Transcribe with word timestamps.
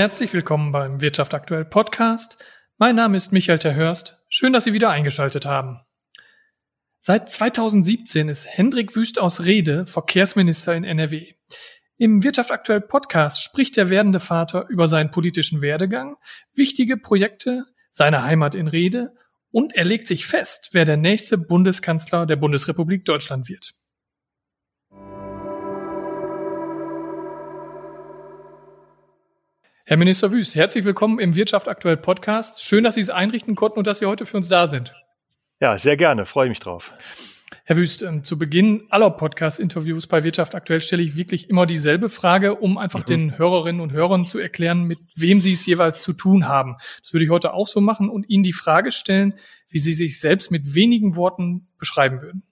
Herzlich 0.00 0.32
willkommen 0.32 0.72
beim 0.72 1.02
Wirtschaft 1.02 1.34
aktuell 1.34 1.66
Podcast. 1.66 2.42
Mein 2.78 2.96
Name 2.96 3.18
ist 3.18 3.32
Michael 3.32 3.58
Terhörst. 3.58 4.16
Schön, 4.30 4.54
dass 4.54 4.64
Sie 4.64 4.72
wieder 4.72 4.88
eingeschaltet 4.88 5.44
haben. 5.44 5.80
Seit 7.02 7.28
2017 7.28 8.30
ist 8.30 8.46
Hendrik 8.46 8.96
Wüst 8.96 9.20
aus 9.20 9.44
Rede 9.44 9.84
Verkehrsminister 9.84 10.74
in 10.74 10.84
NRW. 10.84 11.34
Im 11.98 12.24
Wirtschaft 12.24 12.50
aktuell 12.50 12.80
Podcast 12.80 13.42
spricht 13.42 13.76
der 13.76 13.90
werdende 13.90 14.20
Vater 14.20 14.64
über 14.70 14.88
seinen 14.88 15.10
politischen 15.10 15.60
Werdegang, 15.60 16.16
wichtige 16.54 16.96
Projekte, 16.96 17.66
seine 17.90 18.24
Heimat 18.24 18.54
in 18.54 18.68
Rede 18.68 19.12
und 19.50 19.74
er 19.74 19.84
legt 19.84 20.08
sich 20.08 20.24
fest, 20.24 20.70
wer 20.72 20.86
der 20.86 20.96
nächste 20.96 21.36
Bundeskanzler 21.36 22.24
der 22.24 22.36
Bundesrepublik 22.36 23.04
Deutschland 23.04 23.50
wird. 23.50 23.74
Herr 29.90 29.96
Minister 29.96 30.30
Wüst, 30.30 30.54
herzlich 30.54 30.84
willkommen 30.84 31.18
im 31.18 31.34
Wirtschaft 31.34 31.66
aktuell 31.66 31.96
Podcast. 31.96 32.64
Schön, 32.64 32.84
dass 32.84 32.94
Sie 32.94 33.00
es 33.00 33.10
einrichten 33.10 33.56
konnten 33.56 33.80
und 33.80 33.88
dass 33.88 33.98
Sie 33.98 34.06
heute 34.06 34.24
für 34.24 34.36
uns 34.36 34.48
da 34.48 34.68
sind. 34.68 34.94
Ja, 35.58 35.76
sehr 35.80 35.96
gerne, 35.96 36.26
freue 36.26 36.48
mich 36.48 36.60
drauf. 36.60 36.84
Herr 37.64 37.74
Wüst, 37.74 38.04
ähm, 38.04 38.22
zu 38.22 38.38
Beginn 38.38 38.86
aller 38.90 39.10
Podcast-Interviews 39.10 40.06
bei 40.06 40.22
Wirtschaft 40.22 40.54
aktuell 40.54 40.80
stelle 40.80 41.02
ich 41.02 41.16
wirklich 41.16 41.50
immer 41.50 41.66
dieselbe 41.66 42.08
Frage, 42.08 42.54
um 42.54 42.78
einfach 42.78 43.00
mhm. 43.00 43.06
den 43.06 43.38
Hörerinnen 43.38 43.80
und 43.80 43.92
Hörern 43.92 44.28
zu 44.28 44.38
erklären, 44.38 44.84
mit 44.84 45.00
wem 45.16 45.40
Sie 45.40 45.54
es 45.54 45.66
jeweils 45.66 46.04
zu 46.04 46.12
tun 46.12 46.46
haben. 46.46 46.76
Das 47.02 47.12
würde 47.12 47.24
ich 47.24 47.30
heute 47.30 47.52
auch 47.52 47.66
so 47.66 47.80
machen 47.80 48.08
und 48.10 48.30
Ihnen 48.30 48.44
die 48.44 48.52
Frage 48.52 48.92
stellen, 48.92 49.34
wie 49.70 49.80
Sie 49.80 49.92
sich 49.92 50.20
selbst 50.20 50.52
mit 50.52 50.72
wenigen 50.72 51.16
Worten 51.16 51.66
beschreiben 51.80 52.22
würden. 52.22 52.44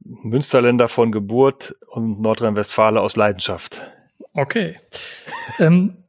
Münsterländer 0.00 0.88
von 0.88 1.12
Geburt 1.12 1.76
und 1.86 2.20
Nordrhein-Westfalen 2.20 2.98
aus 2.98 3.14
Leidenschaft. 3.14 3.80
Okay. 4.32 4.78
ähm, 5.58 6.00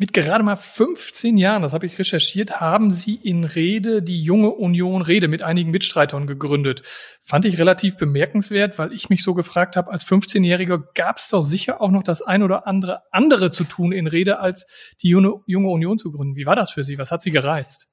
mit 0.00 0.12
gerade 0.12 0.44
mal 0.44 0.54
15 0.54 1.36
Jahren, 1.36 1.62
das 1.62 1.74
habe 1.74 1.84
ich 1.84 1.98
recherchiert, 1.98 2.60
haben 2.60 2.92
Sie 2.92 3.16
in 3.16 3.42
Rede 3.42 4.00
die 4.00 4.22
Junge 4.22 4.50
Union 4.50 5.02
Rede 5.02 5.26
mit 5.26 5.42
einigen 5.42 5.72
Mitstreitern 5.72 6.28
gegründet. 6.28 6.82
Fand 7.20 7.44
ich 7.46 7.58
relativ 7.58 7.96
bemerkenswert, 7.96 8.78
weil 8.78 8.92
ich 8.92 9.10
mich 9.10 9.24
so 9.24 9.34
gefragt 9.34 9.76
habe, 9.76 9.90
als 9.90 10.06
15-Jähriger 10.06 10.84
gab 10.94 11.16
es 11.16 11.30
doch 11.30 11.42
sicher 11.42 11.80
auch 11.80 11.90
noch 11.90 12.04
das 12.04 12.22
ein 12.22 12.44
oder 12.44 12.68
andere 12.68 13.02
andere 13.10 13.50
zu 13.50 13.64
tun 13.64 13.90
in 13.90 14.06
Rede, 14.06 14.38
als 14.38 14.94
die 15.02 15.08
Junge, 15.08 15.40
Junge 15.46 15.68
Union 15.68 15.98
zu 15.98 16.12
gründen. 16.12 16.36
Wie 16.36 16.46
war 16.46 16.54
das 16.54 16.70
für 16.70 16.84
Sie? 16.84 16.96
Was 16.96 17.10
hat 17.10 17.20
Sie 17.20 17.32
gereizt? 17.32 17.88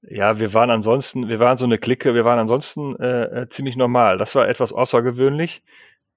Ja, 0.00 0.38
wir 0.38 0.54
waren 0.54 0.70
ansonsten, 0.70 1.28
wir 1.28 1.38
waren 1.38 1.58
so 1.58 1.64
eine 1.64 1.76
Clique, 1.76 2.14
wir 2.14 2.24
waren 2.24 2.38
ansonsten 2.38 2.96
äh, 2.96 3.42
äh 3.42 3.48
ziemlich 3.50 3.76
normal. 3.76 4.16
Das 4.16 4.34
war 4.34 4.48
etwas 4.48 4.72
außergewöhnlich. 4.72 5.62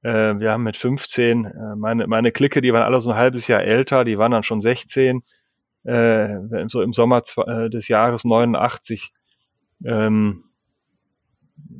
Äh, 0.08 0.40
wir 0.40 0.52
haben 0.54 0.64
mit 0.64 0.78
15, 0.78 1.44
äh, 1.44 1.76
meine, 1.76 2.08
meine 2.08 2.32
Clique, 2.32 2.62
die 2.62 2.72
waren 2.72 2.84
alle 2.84 3.02
so 3.02 3.10
ein 3.10 3.18
halbes 3.18 3.48
Jahr 3.48 3.62
älter, 3.62 4.06
die 4.06 4.18
waren 4.18 4.32
dann 4.32 4.44
schon 4.44 4.62
16, 4.62 5.22
äh, 5.84 6.38
so 6.70 6.82
im 6.82 6.94
Sommer 6.94 7.24
äh, 7.46 7.70
des 7.70 7.90
Jahres 7.90 8.24
89, 8.24 9.12
ähm, 9.84 10.46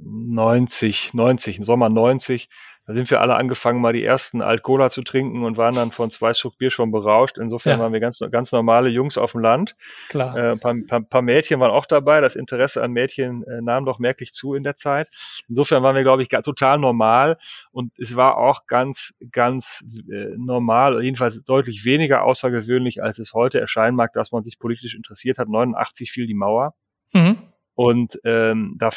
90, 0.04 1.14
90, 1.14 1.60
im 1.60 1.64
Sommer 1.64 1.88
90, 1.88 2.50
da 2.88 2.94
sind 2.94 3.12
wir 3.12 3.20
alle 3.20 3.36
angefangen, 3.36 3.82
mal 3.82 3.92
die 3.92 4.04
ersten 4.04 4.42
Alt-Cola 4.42 4.90
zu 4.90 5.02
trinken 5.02 5.44
und 5.44 5.58
waren 5.58 5.76
dann 5.76 5.92
von 5.92 6.10
zwei 6.10 6.34
Schluck 6.34 6.58
Bier 6.58 6.72
schon 6.72 6.90
berauscht. 6.90 7.38
Insofern 7.38 7.80
ja. 7.80 7.84
waren 7.84 7.92
wir 7.92 8.00
ganz, 8.00 8.20
ganz 8.32 8.54
normale 8.54 8.88
Jungs 8.88 9.18
auf 9.18 9.34
dem 9.34 9.42
Land. 9.42 9.76
Klar. 10.08 10.38
Äh, 10.38 10.52
ein 10.54 10.60
paar, 10.62 10.74
paar, 10.88 11.02
paar 11.02 11.22
Mädchen 11.22 11.60
waren 11.60 11.72
auch 11.72 11.86
dabei. 11.86 12.22
Das 12.22 12.38
Interesse 12.38 12.82
an 12.82 12.94
Mädchen 12.94 13.44
äh, 13.44 13.62
nahm 13.62 13.84
doch 13.84 14.00
merklich 14.00 14.32
zu 14.32 14.54
in 14.54 14.64
der 14.64 14.78
Zeit. 14.78 15.10
Insofern 15.50 15.84
waren 15.84 15.98
wir, 15.98 16.04
glaube 16.04 16.24
ich, 16.24 16.30
total 16.30 16.80
normal. 16.80 17.38
Und 17.72 17.92
es 18.00 18.16
war 18.16 18.38
auch 18.38 18.68
ganz, 18.68 18.98
ganz 19.34 19.66
äh, 20.10 20.38
normal, 20.38 21.04
jedenfalls 21.04 21.44
deutlich 21.44 21.84
weniger 21.84 22.24
außergewöhnlich, 22.24 23.04
als 23.04 23.20
es 23.20 23.34
heute 23.34 23.60
erscheinen 23.60 23.98
mag, 23.98 24.14
dass 24.14 24.32
man 24.32 24.44
sich 24.44 24.60
politisch 24.60 24.96
interessiert 24.96 25.40
hat. 25.40 25.50
89 25.50 26.10
fiel 26.14 26.26
die 26.26 26.34
Mauer. 26.34 26.74
Mhm. 27.12 27.38
Und 27.76 28.18
ähm, 28.24 28.76
da 28.80 28.92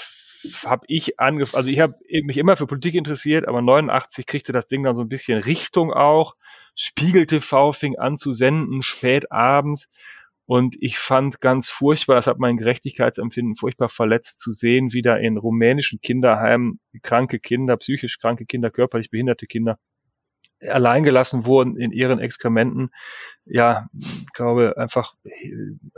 habe 0.65 0.85
ich 0.89 1.21
angefangen, 1.21 1.59
also 1.59 1.71
ich 1.71 1.81
habe 1.81 1.95
mich 2.25 2.37
immer 2.37 2.57
für 2.57 2.67
Politik 2.67 2.95
interessiert, 2.95 3.47
aber 3.47 3.63
89 3.63 4.27
kriegte 4.27 4.53
das 4.53 4.69
Ding 4.69 4.85
dann 4.85 4.97
so 4.97 5.03
ein 5.03 5.09
bisschen 5.09 5.43
Richtung 5.43 5.93
auch. 5.93 6.35
Spiegel 6.77 7.27
TV 7.27 7.73
fing 7.73 7.99
an 7.99 8.19
zu 8.19 8.33
senden, 8.33 8.83
spät 8.83 9.31
abends. 9.33 9.87
Und 10.47 10.75
ich 10.81 10.99
fand 10.99 11.41
ganz 11.41 11.69
furchtbar, 11.69 12.17
das 12.17 12.27
hat 12.27 12.39
mein 12.39 12.57
Gerechtigkeitsempfinden 12.57 13.55
furchtbar 13.57 13.89
verletzt 13.89 14.41
zu 14.41 14.53
sehen, 14.53 14.93
wie 14.93 15.03
da 15.03 15.17
in 15.17 15.37
rumänischen 15.37 16.01
Kinderheimen 16.01 16.81
kranke 17.03 17.39
Kinder, 17.39 17.77
psychisch 17.77 18.19
kranke 18.19 18.47
Kinder, 18.47 18.71
körperlich 18.71 19.11
behinderte 19.11 19.47
Kinder 19.47 19.79
alleingelassen 20.61 21.45
wurden 21.45 21.77
in 21.77 21.93
ihren 21.93 22.19
Exkrementen, 22.19 22.91
ja, 23.45 23.89
glaube 24.35 24.77
einfach 24.77 25.15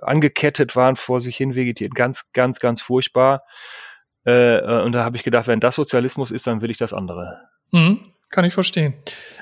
angekettet 0.01 0.77
waren, 0.77 0.97
vor 0.97 1.21
sich 1.21 1.37
hin 1.37 1.55
vegetiert. 1.55 1.95
Ganz, 1.95 2.21
ganz, 2.33 2.61
ganz 2.61 2.83
furchtbar. 2.83 3.43
Äh, 4.27 4.59
äh, 4.59 4.83
und 4.83 4.93
da 4.93 5.05
habe 5.05 5.17
ich 5.17 5.23
gedacht, 5.23 5.47
wenn 5.47 5.61
das 5.61 5.75
Sozialismus 5.75 6.31
ist, 6.31 6.47
dann 6.47 6.61
will 6.61 6.71
ich 6.71 6.79
das 6.79 6.93
andere. 6.93 7.41
Mhm, 7.71 8.01
kann 8.31 8.45
ich 8.45 8.55
verstehen. 8.55 8.95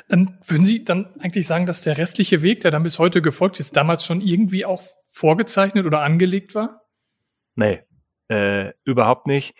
Ähm, 0.09 0.39
würden 0.47 0.65
Sie 0.65 0.85
dann 0.85 1.09
eigentlich 1.21 1.47
sagen, 1.47 1.67
dass 1.67 1.83
der 1.83 1.99
restliche 1.99 2.43
Weg, 2.43 2.61
der 2.61 2.71
dann 2.71 2.83
bis 2.83 2.99
heute 2.99 3.23
gefolgt 3.23 3.61
ist, 3.61 3.77
damals 3.77 4.05
schon 4.05 4.21
irgendwie 4.21 4.65
auch 4.65 4.83
vorgezeichnet 5.11 5.87
oder 5.87 6.01
angelegt 6.01 6.55
war? 6.55 6.83
Nee, 7.55 7.83
äh, 8.29 8.73
überhaupt 8.85 9.27
nicht. 9.27 9.55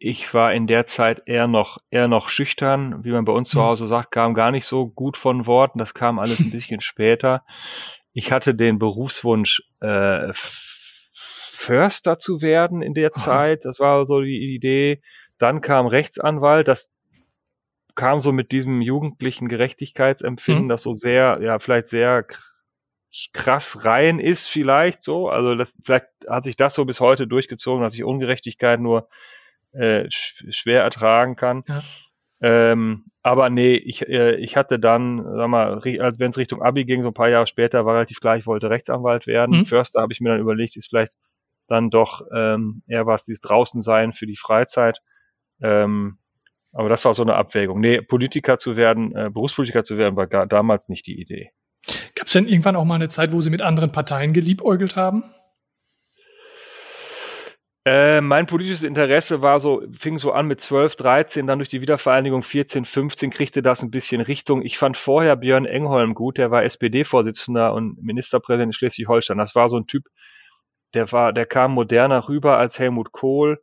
Ich 0.00 0.32
war 0.32 0.52
in 0.52 0.68
der 0.68 0.86
Zeit 0.86 1.22
eher 1.26 1.48
noch, 1.48 1.78
eher 1.90 2.06
noch 2.06 2.28
schüchtern, 2.28 3.02
wie 3.02 3.10
man 3.10 3.24
bei 3.24 3.32
uns 3.32 3.50
zu 3.50 3.58
mhm. 3.58 3.62
Hause 3.62 3.88
sagt, 3.88 4.12
kam 4.12 4.34
gar 4.34 4.52
nicht 4.52 4.66
so 4.66 4.86
gut 4.86 5.16
von 5.16 5.46
Worten. 5.46 5.80
Das 5.80 5.92
kam 5.92 6.20
alles 6.20 6.38
ein 6.38 6.50
bisschen 6.52 6.80
später. 6.80 7.44
Ich 8.12 8.30
hatte 8.30 8.54
den 8.54 8.78
Berufswunsch, 8.78 9.62
äh, 9.80 10.32
Förster 11.58 12.20
zu 12.20 12.40
werden 12.40 12.82
in 12.82 12.94
der 12.94 13.12
Zeit. 13.12 13.64
Das 13.64 13.80
war 13.80 14.06
so 14.06 14.20
die 14.20 14.54
Idee. 14.54 15.02
Dann 15.38 15.60
kam 15.60 15.86
Rechtsanwalt. 15.86 16.68
Das 16.68 16.88
kam 17.96 18.20
so 18.20 18.30
mit 18.30 18.52
diesem 18.52 18.80
jugendlichen 18.80 19.48
Gerechtigkeitsempfinden, 19.48 20.66
mhm. 20.66 20.68
das 20.68 20.84
so 20.84 20.94
sehr, 20.94 21.40
ja, 21.42 21.58
vielleicht 21.58 21.88
sehr 21.88 22.24
krass 23.32 23.84
rein 23.84 24.20
ist, 24.20 24.46
vielleicht 24.46 25.02
so. 25.02 25.28
Also 25.28 25.56
das, 25.56 25.68
vielleicht 25.84 26.06
hat 26.28 26.44
sich 26.44 26.56
das 26.56 26.74
so 26.74 26.84
bis 26.84 27.00
heute 27.00 27.26
durchgezogen, 27.26 27.82
dass 27.82 27.94
ich 27.94 28.04
Ungerechtigkeit 28.04 28.78
nur 28.78 29.08
äh, 29.72 30.06
schwer 30.10 30.84
ertragen 30.84 31.34
kann. 31.34 31.64
Ja. 31.66 31.82
Ähm, 32.40 33.06
aber 33.24 33.50
nee, 33.50 33.74
ich, 33.74 34.06
äh, 34.06 34.36
ich 34.36 34.56
hatte 34.56 34.78
dann, 34.78 35.24
sag 35.24 35.48
mal, 35.48 35.80
als 35.98 36.20
wenn 36.20 36.30
es 36.30 36.36
Richtung 36.36 36.62
Abi 36.62 36.84
ging, 36.84 37.02
so 37.02 37.08
ein 37.08 37.14
paar 37.14 37.30
Jahre 37.30 37.48
später, 37.48 37.84
war 37.84 37.94
relativ 37.94 38.20
klar, 38.20 38.36
ich 38.36 38.46
wollte 38.46 38.70
Rechtsanwalt 38.70 39.26
werden. 39.26 39.58
Mhm. 39.58 39.66
Förster 39.66 40.00
habe 40.00 40.12
ich 40.12 40.20
mir 40.20 40.28
dann 40.28 40.40
überlegt, 40.40 40.76
ist 40.76 40.88
vielleicht 40.88 41.12
dann 41.68 41.90
doch 41.90 42.22
ähm, 42.34 42.82
eher 42.88 43.06
was 43.06 43.24
dieses 43.24 43.40
draußen 43.40 43.82
sein 43.82 44.12
für 44.12 44.26
die 44.26 44.36
Freizeit. 44.36 44.98
Ähm, 45.62 46.18
aber 46.72 46.88
das 46.88 47.04
war 47.04 47.14
so 47.14 47.22
eine 47.22 47.34
Abwägung. 47.34 47.80
Nee, 47.80 48.00
Politiker 48.02 48.58
zu 48.58 48.76
werden, 48.76 49.14
äh, 49.14 49.30
Berufspolitiker 49.32 49.84
zu 49.84 49.96
werden, 49.96 50.16
war 50.16 50.26
gar, 50.26 50.46
damals 50.46 50.88
nicht 50.88 51.06
die 51.06 51.20
Idee. 51.20 51.50
Gab 52.14 52.26
es 52.26 52.32
denn 52.32 52.46
irgendwann 52.46 52.76
auch 52.76 52.84
mal 52.84 52.96
eine 52.96 53.08
Zeit, 53.08 53.32
wo 53.32 53.40
Sie 53.40 53.50
mit 53.50 53.62
anderen 53.62 53.92
Parteien 53.92 54.32
geliebäugelt 54.32 54.96
haben? 54.96 55.24
Äh, 57.88 58.20
mein 58.20 58.46
politisches 58.46 58.82
Interesse 58.82 59.40
war 59.40 59.60
so, 59.60 59.82
fing 59.98 60.18
so 60.18 60.32
an 60.32 60.46
mit 60.46 60.60
12, 60.60 60.96
13, 60.96 61.46
dann 61.46 61.58
durch 61.58 61.70
die 61.70 61.80
Wiedervereinigung 61.80 62.42
14, 62.42 62.84
15 62.84 63.30
kriegte 63.30 63.62
das 63.62 63.82
ein 63.82 63.90
bisschen 63.90 64.20
Richtung. 64.20 64.62
Ich 64.62 64.76
fand 64.76 64.98
vorher 64.98 65.36
Björn 65.36 65.64
Engholm 65.64 66.14
gut, 66.14 66.36
der 66.36 66.50
war 66.50 66.64
SPD-Vorsitzender 66.64 67.72
und 67.72 68.02
Ministerpräsident 68.02 68.68
in 68.68 68.72
Schleswig-Holstein. 68.74 69.38
Das 69.38 69.54
war 69.54 69.70
so 69.70 69.78
ein 69.78 69.86
Typ, 69.86 70.04
der 70.94 71.10
war, 71.12 71.32
der 71.32 71.46
kam 71.46 71.72
moderner 71.72 72.28
rüber 72.28 72.58
als 72.58 72.78
Helmut 72.78 73.12
Kohl 73.12 73.60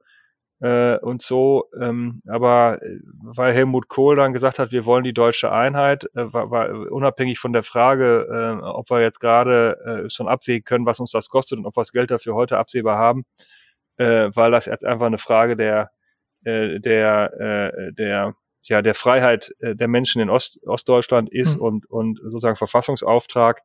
äh, 0.61 0.97
und 0.99 1.21
so. 1.21 1.65
Ähm, 1.79 2.21
aber 2.27 2.81
äh, 2.81 2.99
weil 3.21 3.53
Helmut 3.53 3.87
Kohl 3.89 4.15
dann 4.15 4.33
gesagt 4.33 4.59
hat, 4.59 4.71
wir 4.71 4.85
wollen 4.85 5.03
die 5.03 5.13
deutsche 5.13 5.51
Einheit, 5.51 6.05
äh, 6.15 6.33
war, 6.33 6.49
war 6.51 6.69
unabhängig 6.91 7.39
von 7.39 7.53
der 7.53 7.63
Frage, 7.63 8.27
äh, 8.61 8.65
ob 8.65 8.89
wir 8.89 9.01
jetzt 9.01 9.19
gerade 9.19 10.05
äh, 10.05 10.09
schon 10.09 10.27
absehen 10.27 10.63
können, 10.63 10.85
was 10.85 10.99
uns 10.99 11.11
das 11.11 11.29
kostet 11.29 11.59
und 11.59 11.65
ob 11.65 11.75
wir 11.75 11.81
das 11.81 11.91
Geld 11.91 12.11
dafür 12.11 12.35
heute 12.35 12.57
absehbar 12.57 12.97
haben, 12.97 13.25
äh, 13.97 14.29
weil 14.35 14.51
das 14.51 14.65
jetzt 14.65 14.85
einfach 14.85 15.07
eine 15.07 15.19
Frage 15.19 15.55
der 15.57 15.91
äh, 16.45 16.79
der 16.79 17.33
äh, 17.39 17.93
der 17.93 18.35
ja 18.63 18.81
der 18.81 18.95
Freiheit 18.95 19.51
äh, 19.59 19.75
der 19.75 19.87
Menschen 19.87 20.21
in 20.21 20.29
Ost, 20.29 20.59
Ostdeutschland 20.65 21.29
ist 21.31 21.55
mhm. 21.55 21.61
und 21.61 21.85
und 21.89 22.19
sozusagen 22.23 22.57
Verfassungsauftrag. 22.57 23.61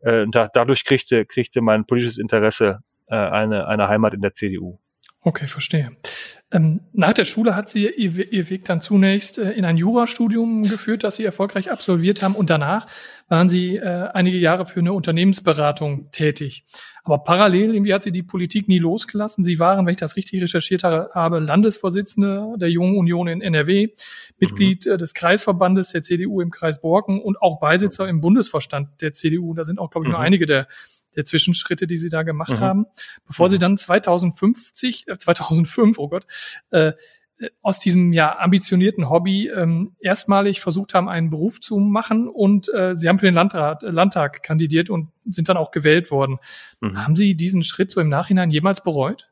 Äh, 0.00 0.26
da, 0.30 0.48
dadurch 0.52 0.84
kriegte 0.84 1.24
kriegte 1.26 1.60
mein 1.60 1.86
politisches 1.86 2.18
Interesse 2.18 2.80
äh, 3.06 3.14
eine, 3.14 3.66
eine 3.66 3.88
Heimat 3.88 4.14
in 4.14 4.20
der 4.20 4.32
CDU. 4.34 4.78
Okay, 5.26 5.46
verstehe. 5.46 5.90
Ähm, 6.52 6.82
nach 6.92 7.14
der 7.14 7.24
Schule 7.24 7.56
hat 7.56 7.70
sie 7.70 7.88
ihr, 7.88 8.30
ihr 8.30 8.50
Weg 8.50 8.66
dann 8.66 8.82
zunächst 8.82 9.38
äh, 9.38 9.52
in 9.52 9.64
ein 9.64 9.78
Jurastudium 9.78 10.64
geführt, 10.64 11.02
das 11.02 11.16
sie 11.16 11.24
erfolgreich 11.24 11.70
absolviert 11.70 12.20
haben. 12.20 12.36
Und 12.36 12.50
danach 12.50 12.86
waren 13.28 13.48
sie 13.48 13.76
äh, 13.76 14.10
einige 14.12 14.36
Jahre 14.36 14.66
für 14.66 14.80
eine 14.80 14.92
Unternehmensberatung 14.92 16.10
tätig. 16.10 16.66
Aber 17.04 17.18
parallel 17.18 17.74
irgendwie 17.74 17.94
hat 17.94 18.02
sie 18.02 18.12
die 18.12 18.22
Politik 18.22 18.68
nie 18.68 18.78
losgelassen. 18.78 19.42
Sie 19.42 19.58
waren, 19.58 19.86
wenn 19.86 19.92
ich 19.92 19.96
das 19.96 20.16
richtig 20.16 20.42
recherchiert 20.42 20.84
habe, 20.84 21.38
Landesvorsitzende 21.38 22.52
der 22.56 22.70
Jungen 22.70 22.98
Union 22.98 23.26
in 23.26 23.40
NRW, 23.40 23.88
Mitglied 24.38 24.84
mhm. 24.84 24.92
äh, 24.92 24.96
des 24.98 25.14
Kreisverbandes 25.14 25.90
der 25.92 26.02
CDU 26.02 26.42
im 26.42 26.50
Kreis 26.50 26.82
Borken 26.82 27.22
und 27.22 27.40
auch 27.40 27.60
Beisitzer 27.60 28.06
im 28.10 28.20
Bundesvorstand 28.20 29.00
der 29.00 29.14
CDU. 29.14 29.54
Da 29.54 29.64
sind 29.64 29.78
auch, 29.78 29.88
glaube 29.88 30.04
ich, 30.04 30.08
mhm. 30.08 30.16
nur 30.16 30.20
einige 30.20 30.44
der 30.44 30.68
der 31.16 31.24
Zwischenschritte, 31.24 31.86
die 31.86 31.96
sie 31.96 32.08
da 32.08 32.22
gemacht 32.22 32.58
mhm. 32.58 32.64
haben, 32.64 32.86
bevor 33.26 33.48
mhm. 33.48 33.50
sie 33.50 33.58
dann 33.58 33.78
2050, 33.78 35.08
äh, 35.08 35.18
2005, 35.18 35.98
oh 35.98 36.08
Gott, 36.08 36.26
äh, 36.70 36.92
aus 37.62 37.78
diesem 37.78 38.12
ja 38.12 38.38
ambitionierten 38.38 39.10
Hobby 39.10 39.48
ähm, 39.48 39.96
erstmalig 40.00 40.60
versucht 40.60 40.94
haben, 40.94 41.08
einen 41.08 41.30
Beruf 41.30 41.60
zu 41.60 41.78
machen 41.78 42.28
und 42.28 42.72
äh, 42.72 42.94
sie 42.94 43.08
haben 43.08 43.18
für 43.18 43.26
den 43.26 43.34
Landrat, 43.34 43.82
äh, 43.82 43.90
Landtag 43.90 44.42
kandidiert 44.42 44.88
und 44.88 45.10
sind 45.24 45.48
dann 45.48 45.56
auch 45.56 45.70
gewählt 45.70 46.10
worden. 46.10 46.38
Mhm. 46.80 47.04
Haben 47.04 47.16
Sie 47.16 47.36
diesen 47.36 47.62
Schritt 47.62 47.90
so 47.90 48.00
im 48.00 48.08
Nachhinein 48.08 48.50
jemals 48.50 48.82
bereut? 48.82 49.28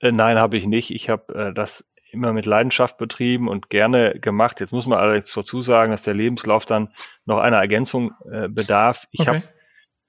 Äh, 0.00 0.12
nein, 0.12 0.36
habe 0.36 0.58
ich 0.58 0.66
nicht. 0.66 0.90
Ich 0.90 1.08
habe 1.08 1.34
äh, 1.34 1.54
das 1.54 1.70
immer 2.10 2.32
mit 2.32 2.46
Leidenschaft 2.46 2.98
betrieben 2.98 3.48
und 3.48 3.70
gerne 3.70 4.18
gemacht. 4.20 4.60
Jetzt 4.60 4.72
muss 4.72 4.86
man 4.86 4.98
allerdings 4.98 5.32
dazu 5.34 5.62
sagen, 5.62 5.92
dass 5.92 6.02
der 6.02 6.14
Lebenslauf 6.14 6.64
dann 6.66 6.88
noch 7.24 7.38
einer 7.38 7.58
Ergänzung 7.58 8.12
äh, 8.30 8.48
bedarf. 8.48 9.06
Ich 9.10 9.20
okay. 9.20 9.28
habe 9.28 9.42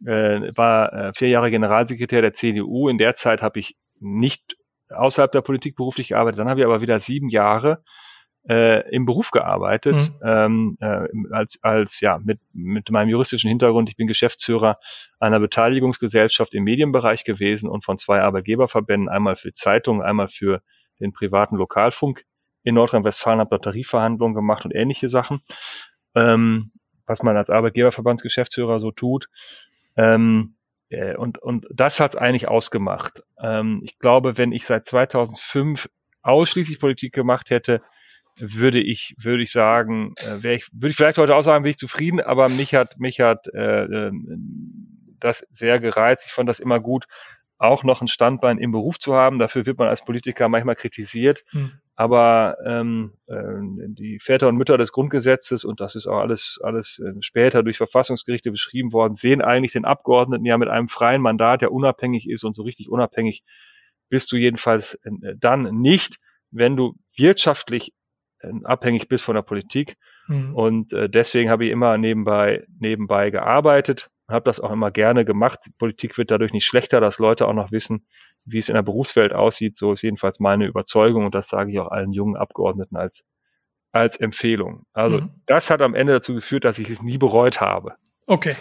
äh, 0.05 0.55
war 0.55 0.94
äh, 0.94 1.13
vier 1.15 1.29
Jahre 1.29 1.51
Generalsekretär 1.51 2.21
der 2.21 2.33
CDU. 2.33 2.89
In 2.89 2.97
der 2.97 3.15
Zeit 3.15 3.41
habe 3.41 3.59
ich 3.59 3.75
nicht 3.99 4.55
außerhalb 4.89 5.31
der 5.31 5.41
Politik 5.41 5.75
beruflich 5.75 6.09
gearbeitet. 6.09 6.39
Dann 6.39 6.49
habe 6.49 6.59
ich 6.59 6.65
aber 6.65 6.81
wieder 6.81 6.99
sieben 6.99 7.29
Jahre 7.29 7.83
äh, 8.49 8.89
im 8.91 9.05
Beruf 9.05 9.31
gearbeitet, 9.31 9.95
mhm. 9.95 10.15
ähm, 10.23 10.77
äh, 10.79 11.07
als, 11.31 11.59
als 11.61 11.99
ja 11.99 12.19
mit, 12.23 12.39
mit 12.53 12.89
meinem 12.89 13.09
juristischen 13.09 13.49
Hintergrund. 13.49 13.89
Ich 13.89 13.97
bin 13.97 14.07
Geschäftsführer 14.07 14.79
einer 15.19 15.39
Beteiligungsgesellschaft 15.39 16.53
im 16.53 16.63
Medienbereich 16.63 17.23
gewesen 17.25 17.67
und 17.67 17.83
von 17.83 17.99
zwei 17.99 18.21
Arbeitgeberverbänden, 18.21 19.09
einmal 19.09 19.35
für 19.35 19.53
Zeitungen, 19.53 20.01
einmal 20.01 20.29
für 20.29 20.61
den 20.99 21.11
privaten 21.11 21.57
Lokalfunk 21.57 22.23
in 22.63 22.75
Nordrhein-Westfalen, 22.75 23.39
habe 23.39 23.49
dort 23.49 23.65
Tarifverhandlungen 23.65 24.35
gemacht 24.35 24.65
und 24.65 24.73
ähnliche 24.73 25.09
Sachen, 25.09 25.41
ähm, 26.15 26.71
was 27.05 27.21
man 27.23 27.35
als 27.35 27.49
Arbeitgeberverbandsgeschäftsführer 27.49 28.79
so 28.79 28.91
tut. 28.91 29.27
Ähm, 29.97 30.55
äh, 30.89 31.15
und, 31.15 31.39
und 31.39 31.65
das 31.73 31.99
hat 31.99 32.15
eigentlich 32.17 32.47
ausgemacht. 32.47 33.21
Ähm, 33.41 33.81
ich 33.83 33.97
glaube, 33.99 34.38
wenn 34.38 34.51
ich 34.51 34.65
seit 34.65 34.88
2005 34.88 35.89
ausschließlich 36.21 36.79
Politik 36.79 37.13
gemacht 37.13 37.49
hätte, 37.49 37.81
würde 38.39 38.79
ich, 38.79 39.15
würde 39.17 39.44
ich 39.44 39.51
sagen, 39.51 40.13
äh, 40.17 40.44
wäre 40.44 40.55
ich, 40.55 40.67
würde 40.71 40.91
ich 40.91 40.95
vielleicht 40.95 41.17
heute 41.17 41.35
auch 41.35 41.44
sagen, 41.44 41.63
bin 41.63 41.71
ich 41.71 41.77
zufrieden, 41.77 42.21
aber 42.21 42.49
mich 42.49 42.73
hat, 42.75 42.97
mich 42.99 43.19
hat 43.19 43.47
äh, 43.53 43.83
äh, 43.83 44.11
das 45.19 45.45
sehr 45.55 45.79
gereizt. 45.79 46.23
Ich 46.27 46.33
fand 46.33 46.47
das 46.47 46.59
immer 46.59 46.79
gut, 46.79 47.05
auch 47.59 47.83
noch 47.83 48.01
ein 48.01 48.07
Standbein 48.07 48.59
im 48.59 48.71
Beruf 48.71 49.00
zu 49.00 49.13
haben. 49.13 49.39
Dafür 49.39 49.65
wird 49.65 49.77
man 49.77 49.88
als 49.88 50.04
Politiker 50.06 50.48
manchmal 50.48 50.75
kritisiert. 50.75 51.44
Hm. 51.51 51.71
Aber 51.95 52.57
ähm, 52.63 53.13
äh, 53.25 53.36
die 53.88 54.19
Väter 54.19 54.48
und 54.48 54.57
Mütter 54.57 54.77
des 54.77 54.92
Grundgesetzes, 54.92 55.65
und 55.65 55.81
das 55.81 55.95
ist 55.95 56.06
auch 56.06 56.19
alles, 56.19 56.59
alles 56.62 57.00
äh, 57.00 57.13
später 57.21 57.63
durch 57.63 57.77
Verfassungsgerichte 57.77 58.51
beschrieben 58.51 58.94
worden, 58.94 59.15
sehen 59.15 59.42
eigentlich 59.42 59.71
den 59.71 59.86
Abgeordneten 59.86 60.45
ja 60.45 60.57
mit 60.59 60.69
einem 60.69 60.89
freien 60.89 61.21
Mandat, 61.21 61.62
der 61.62 61.71
unabhängig 61.71 62.30
ist 62.30 62.44
und 62.44 62.56
so 62.56 62.62
richtig 62.62 62.89
unabhängig 62.89 63.44
bist 64.09 64.31
du 64.31 64.36
jedenfalls 64.36 64.94
äh, 65.04 65.36
dann 65.39 65.81
nicht, 65.81 66.18
wenn 66.51 66.75
du 66.75 66.94
wirtschaftlich 67.15 67.94
abhängig 68.63 69.07
bist 69.07 69.24
von 69.24 69.33
der 69.33 69.42
Politik. 69.42 69.98
Mhm. 70.27 70.56
Und 70.56 70.92
deswegen 70.92 71.50
habe 71.50 71.65
ich 71.65 71.71
immer 71.71 71.98
nebenbei, 71.98 72.65
nebenbei 72.80 73.31
gearbeitet 73.31 74.09
habe 74.27 74.45
das 74.45 74.59
auch 74.59 74.71
immer 74.71 74.91
gerne 74.91 75.25
gemacht. 75.25 75.59
Die 75.65 75.71
Politik 75.71 76.18
wird 76.18 76.31
dadurch 76.31 76.51
nicht 76.51 76.65
schlechter, 76.65 77.00
dass 77.00 77.18
Leute 77.18 77.47
auch 77.47 77.53
noch 77.53 77.71
wissen, 77.71 78.07
wie 78.45 78.59
es 78.59 78.69
in 78.69 78.75
der 78.75 78.81
Berufswelt 78.81 79.33
aussieht. 79.33 79.77
So 79.77 79.94
ist 79.94 80.01
jedenfalls 80.01 80.39
meine 80.39 80.65
Überzeugung 80.65 81.25
und 81.25 81.35
das 81.35 81.47
sage 81.47 81.71
ich 81.71 81.79
auch 81.79 81.91
allen 81.91 82.12
jungen 82.12 82.35
Abgeordneten 82.35 82.97
als, 82.97 83.24
als 83.91 84.18
Empfehlung. 84.18 84.85
Also 84.94 85.21
mhm. 85.21 85.41
das 85.45 85.69
hat 85.69 85.81
am 85.81 85.95
Ende 85.95 86.13
dazu 86.13 86.33
geführt, 86.33 86.65
dass 86.65 86.79
ich 86.79 86.89
es 86.89 87.01
nie 87.01 87.18
bereut 87.18 87.62
habe. 87.62 87.95
Okay. 88.27 88.56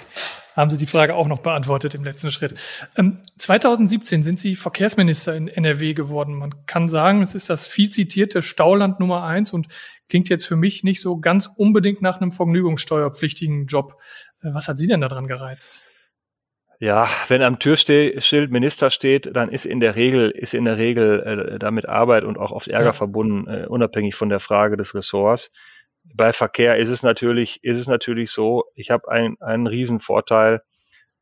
Haben 0.54 0.70
Sie 0.70 0.78
die 0.78 0.86
Frage 0.86 1.14
auch 1.14 1.26
noch 1.28 1.40
beantwortet 1.40 1.94
im 1.94 2.02
letzten 2.02 2.30
Schritt. 2.30 2.54
Ähm, 2.96 3.20
2017 3.36 4.22
sind 4.22 4.38
Sie 4.38 4.56
Verkehrsminister 4.56 5.36
in 5.36 5.48
NRW 5.48 5.92
geworden. 5.92 6.34
Man 6.34 6.64
kann 6.66 6.88
sagen, 6.88 7.20
es 7.20 7.34
ist 7.34 7.50
das 7.50 7.66
viel 7.66 7.90
zitierte 7.90 8.40
Stauland 8.40 8.98
Nummer 8.98 9.24
eins 9.24 9.52
und 9.52 9.66
klingt 10.08 10.30
jetzt 10.30 10.46
für 10.46 10.56
mich 10.56 10.82
nicht 10.82 11.02
so 11.02 11.18
ganz 11.18 11.50
unbedingt 11.56 12.00
nach 12.00 12.20
einem 12.20 12.30
vergnügungssteuerpflichtigen 12.30 13.66
Job. 13.66 14.00
Äh, 14.42 14.54
was 14.54 14.68
hat 14.68 14.78
Sie 14.78 14.86
denn 14.86 15.02
daran 15.02 15.26
gereizt? 15.26 15.82
Ja, 16.78 17.08
wenn 17.28 17.42
am 17.42 17.58
Türschild 17.58 18.50
Minister 18.50 18.90
steht, 18.90 19.34
dann 19.34 19.50
ist 19.50 19.64
in 19.64 19.80
der 19.80 19.96
Regel 19.96 20.30
ist 20.30 20.54
in 20.54 20.66
der 20.66 20.76
Regel 20.76 21.54
äh, 21.54 21.58
damit 21.58 21.86
Arbeit 21.86 22.24
und 22.24 22.38
auch 22.38 22.52
oft 22.52 22.68
Ärger 22.68 22.86
ja. 22.86 22.92
verbunden, 22.92 23.48
äh, 23.48 23.66
unabhängig 23.66 24.14
von 24.14 24.28
der 24.28 24.40
Frage 24.40 24.76
des 24.76 24.94
Ressorts. 24.94 25.50
Bei 26.14 26.32
Verkehr 26.32 26.76
ist 26.78 26.88
es 26.88 27.02
natürlich 27.02 27.62
ist 27.62 27.78
es 27.78 27.86
natürlich 27.86 28.30
so. 28.30 28.64
Ich 28.74 28.90
habe 28.90 29.10
ein, 29.10 29.36
einen 29.40 29.66
Riesenvorteil, 29.66 30.62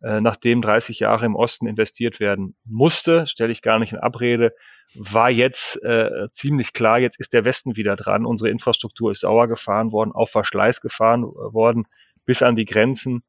äh, 0.02 0.20
nachdem 0.20 0.62
30 0.62 1.00
Jahre 1.00 1.26
im 1.26 1.36
Osten 1.36 1.66
investiert 1.66 2.20
werden 2.20 2.56
musste, 2.64 3.26
stelle 3.26 3.52
ich 3.52 3.62
gar 3.62 3.78
nicht 3.78 3.92
in 3.92 3.98
Abrede, 3.98 4.52
war 4.94 5.30
jetzt 5.30 5.82
äh, 5.82 6.28
ziemlich 6.34 6.72
klar. 6.72 6.98
Jetzt 6.98 7.18
ist 7.18 7.32
der 7.32 7.44
Westen 7.44 7.76
wieder 7.76 7.96
dran. 7.96 8.26
Unsere 8.26 8.50
Infrastruktur 8.50 9.12
ist 9.12 9.20
sauer 9.20 9.48
gefahren 9.48 9.92
worden, 9.92 10.12
auf 10.12 10.30
Verschleiß 10.30 10.80
gefahren 10.80 11.22
worden 11.24 11.86
bis 12.26 12.42
an 12.42 12.56
die 12.56 12.64
Grenzen 12.64 13.22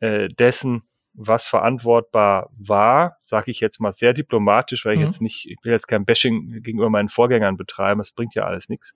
äh, 0.00 0.28
dessen, 0.28 0.82
was 1.14 1.46
verantwortbar 1.46 2.50
war, 2.56 3.16
sage 3.24 3.50
ich 3.50 3.60
jetzt 3.60 3.80
mal 3.80 3.94
sehr 3.94 4.12
diplomatisch, 4.12 4.84
weil 4.84 4.94
ich 4.94 5.00
mhm. 5.00 5.06
jetzt 5.06 5.20
nicht, 5.20 5.46
ich 5.46 5.58
will 5.62 5.72
jetzt 5.72 5.88
kein 5.88 6.04
Bashing 6.04 6.62
gegenüber 6.62 6.90
meinen 6.90 7.08
Vorgängern 7.08 7.56
betreiben, 7.56 7.98
das 7.98 8.12
bringt 8.12 8.34
ja 8.34 8.44
alles 8.44 8.68
nichts. 8.68 8.92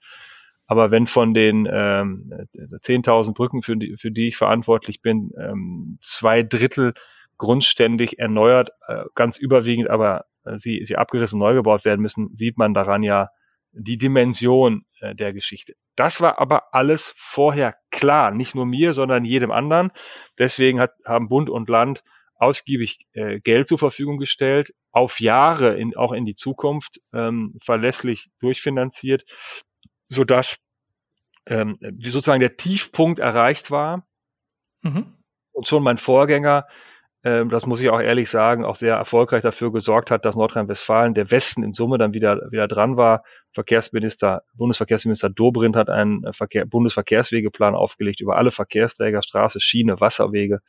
Aber 0.67 0.91
wenn 0.91 1.06
von 1.06 1.35
den 1.35 1.69
ähm, 1.70 2.32
10.000 2.55 3.35
Brücken, 3.35 3.62
für 3.62 3.76
die, 3.76 3.97
für 4.00 4.11
die 4.11 4.29
ich 4.29 4.37
verantwortlich 4.37 5.03
bin, 5.03 5.31
ähm, 5.38 5.99
zwei 6.03 6.43
Drittel 6.43 6.94
grundständig 7.37 8.19
erneuert, 8.19 8.70
äh, 8.87 9.05
ganz 9.14 9.37
überwiegend 9.37 9.91
aber 9.91 10.25
äh, 10.44 10.59
sie, 10.59 10.85
sie 10.87 10.97
abgerissen 10.97 11.38
neu 11.38 11.55
gebaut 11.55 11.85
werden 11.85 12.00
müssen, 12.00 12.35
sieht 12.37 12.59
man 12.59 12.75
daran 12.75 13.03
ja 13.03 13.29
die 13.73 13.99
Dimension 13.99 14.85
äh, 15.00 15.14
der 15.14 15.32
Geschichte. 15.32 15.75
Das 15.97 16.20
war 16.20 16.38
aber 16.38 16.75
alles 16.75 17.14
vorher 17.17 17.75
klar, 17.91 18.31
nicht 18.31 18.55
nur 18.55 18.67
mir, 18.67 18.93
sondern 18.93 19.25
jedem 19.25 19.50
anderen. 19.50 19.91
Deswegen 20.38 20.81
hat, 20.81 20.93
haben 21.05 21.29
Bund 21.29 21.50
und 21.50 21.69
Land 21.69 22.03
ausgiebig 22.37 22.99
äh, 23.12 23.41
Geld 23.41 23.69
zur 23.69 23.79
Verfügung 23.79 24.19
gestellt, 24.19 24.73
auf 24.91 25.20
Jahre, 25.20 25.76
in, 25.76 25.97
auch 25.97 26.12
in 26.12 26.26
die 26.26 26.35
Zukunft, 26.35 27.00
ähm, 27.12 27.59
verlässlich 27.64 28.29
durchfinanziert, 28.41 29.25
sodass 30.12 30.57
ähm, 31.47 31.78
sozusagen 31.81 32.40
der 32.40 32.57
Tiefpunkt 32.57 33.19
erreicht 33.19 33.71
war. 33.71 34.07
Mhm. 34.83 35.14
Und 35.52 35.69
schon 35.69 35.83
mein 35.83 35.99
Vorgänger 35.99 36.66
ähm, 37.25 37.50
das 37.50 37.66
muss 37.66 37.81
ich 37.81 37.88
auch 37.88 38.00
ehrlich 38.00 38.31
sagen, 38.31 38.64
auch 38.64 38.76
sehr 38.76 38.97
erfolgreich 38.97 39.42
dafür 39.42 39.73
gesorgt 39.73 40.11
hat, 40.11 40.25
dass 40.25 40.35
Nordrhein-Westfalen, 40.35 41.14
der 41.14 41.31
Westen 41.31 41.62
in 41.62 41.73
Summe 41.73 41.97
dann 41.99 42.12
wieder, 42.12 42.50
wieder 42.50 42.66
dran 42.66 42.97
war. 42.97 43.23
Verkehrsminister, 43.52 44.42
Bundesverkehrsminister 44.54 45.31
Dobrindt 45.31 45.76
hat 45.76 45.88
einen 45.88 46.25
äh, 46.25 46.33
Verkehr, 46.33 46.64
Bundesverkehrswegeplan 46.66 47.76
aufgelegt 47.76 48.21
über 48.21 48.37
alle 48.37 48.50
Verkehrsträger, 48.50 49.23
Straße, 49.23 49.61
Schiene, 49.61 50.00
Wasserwege. 50.00 50.61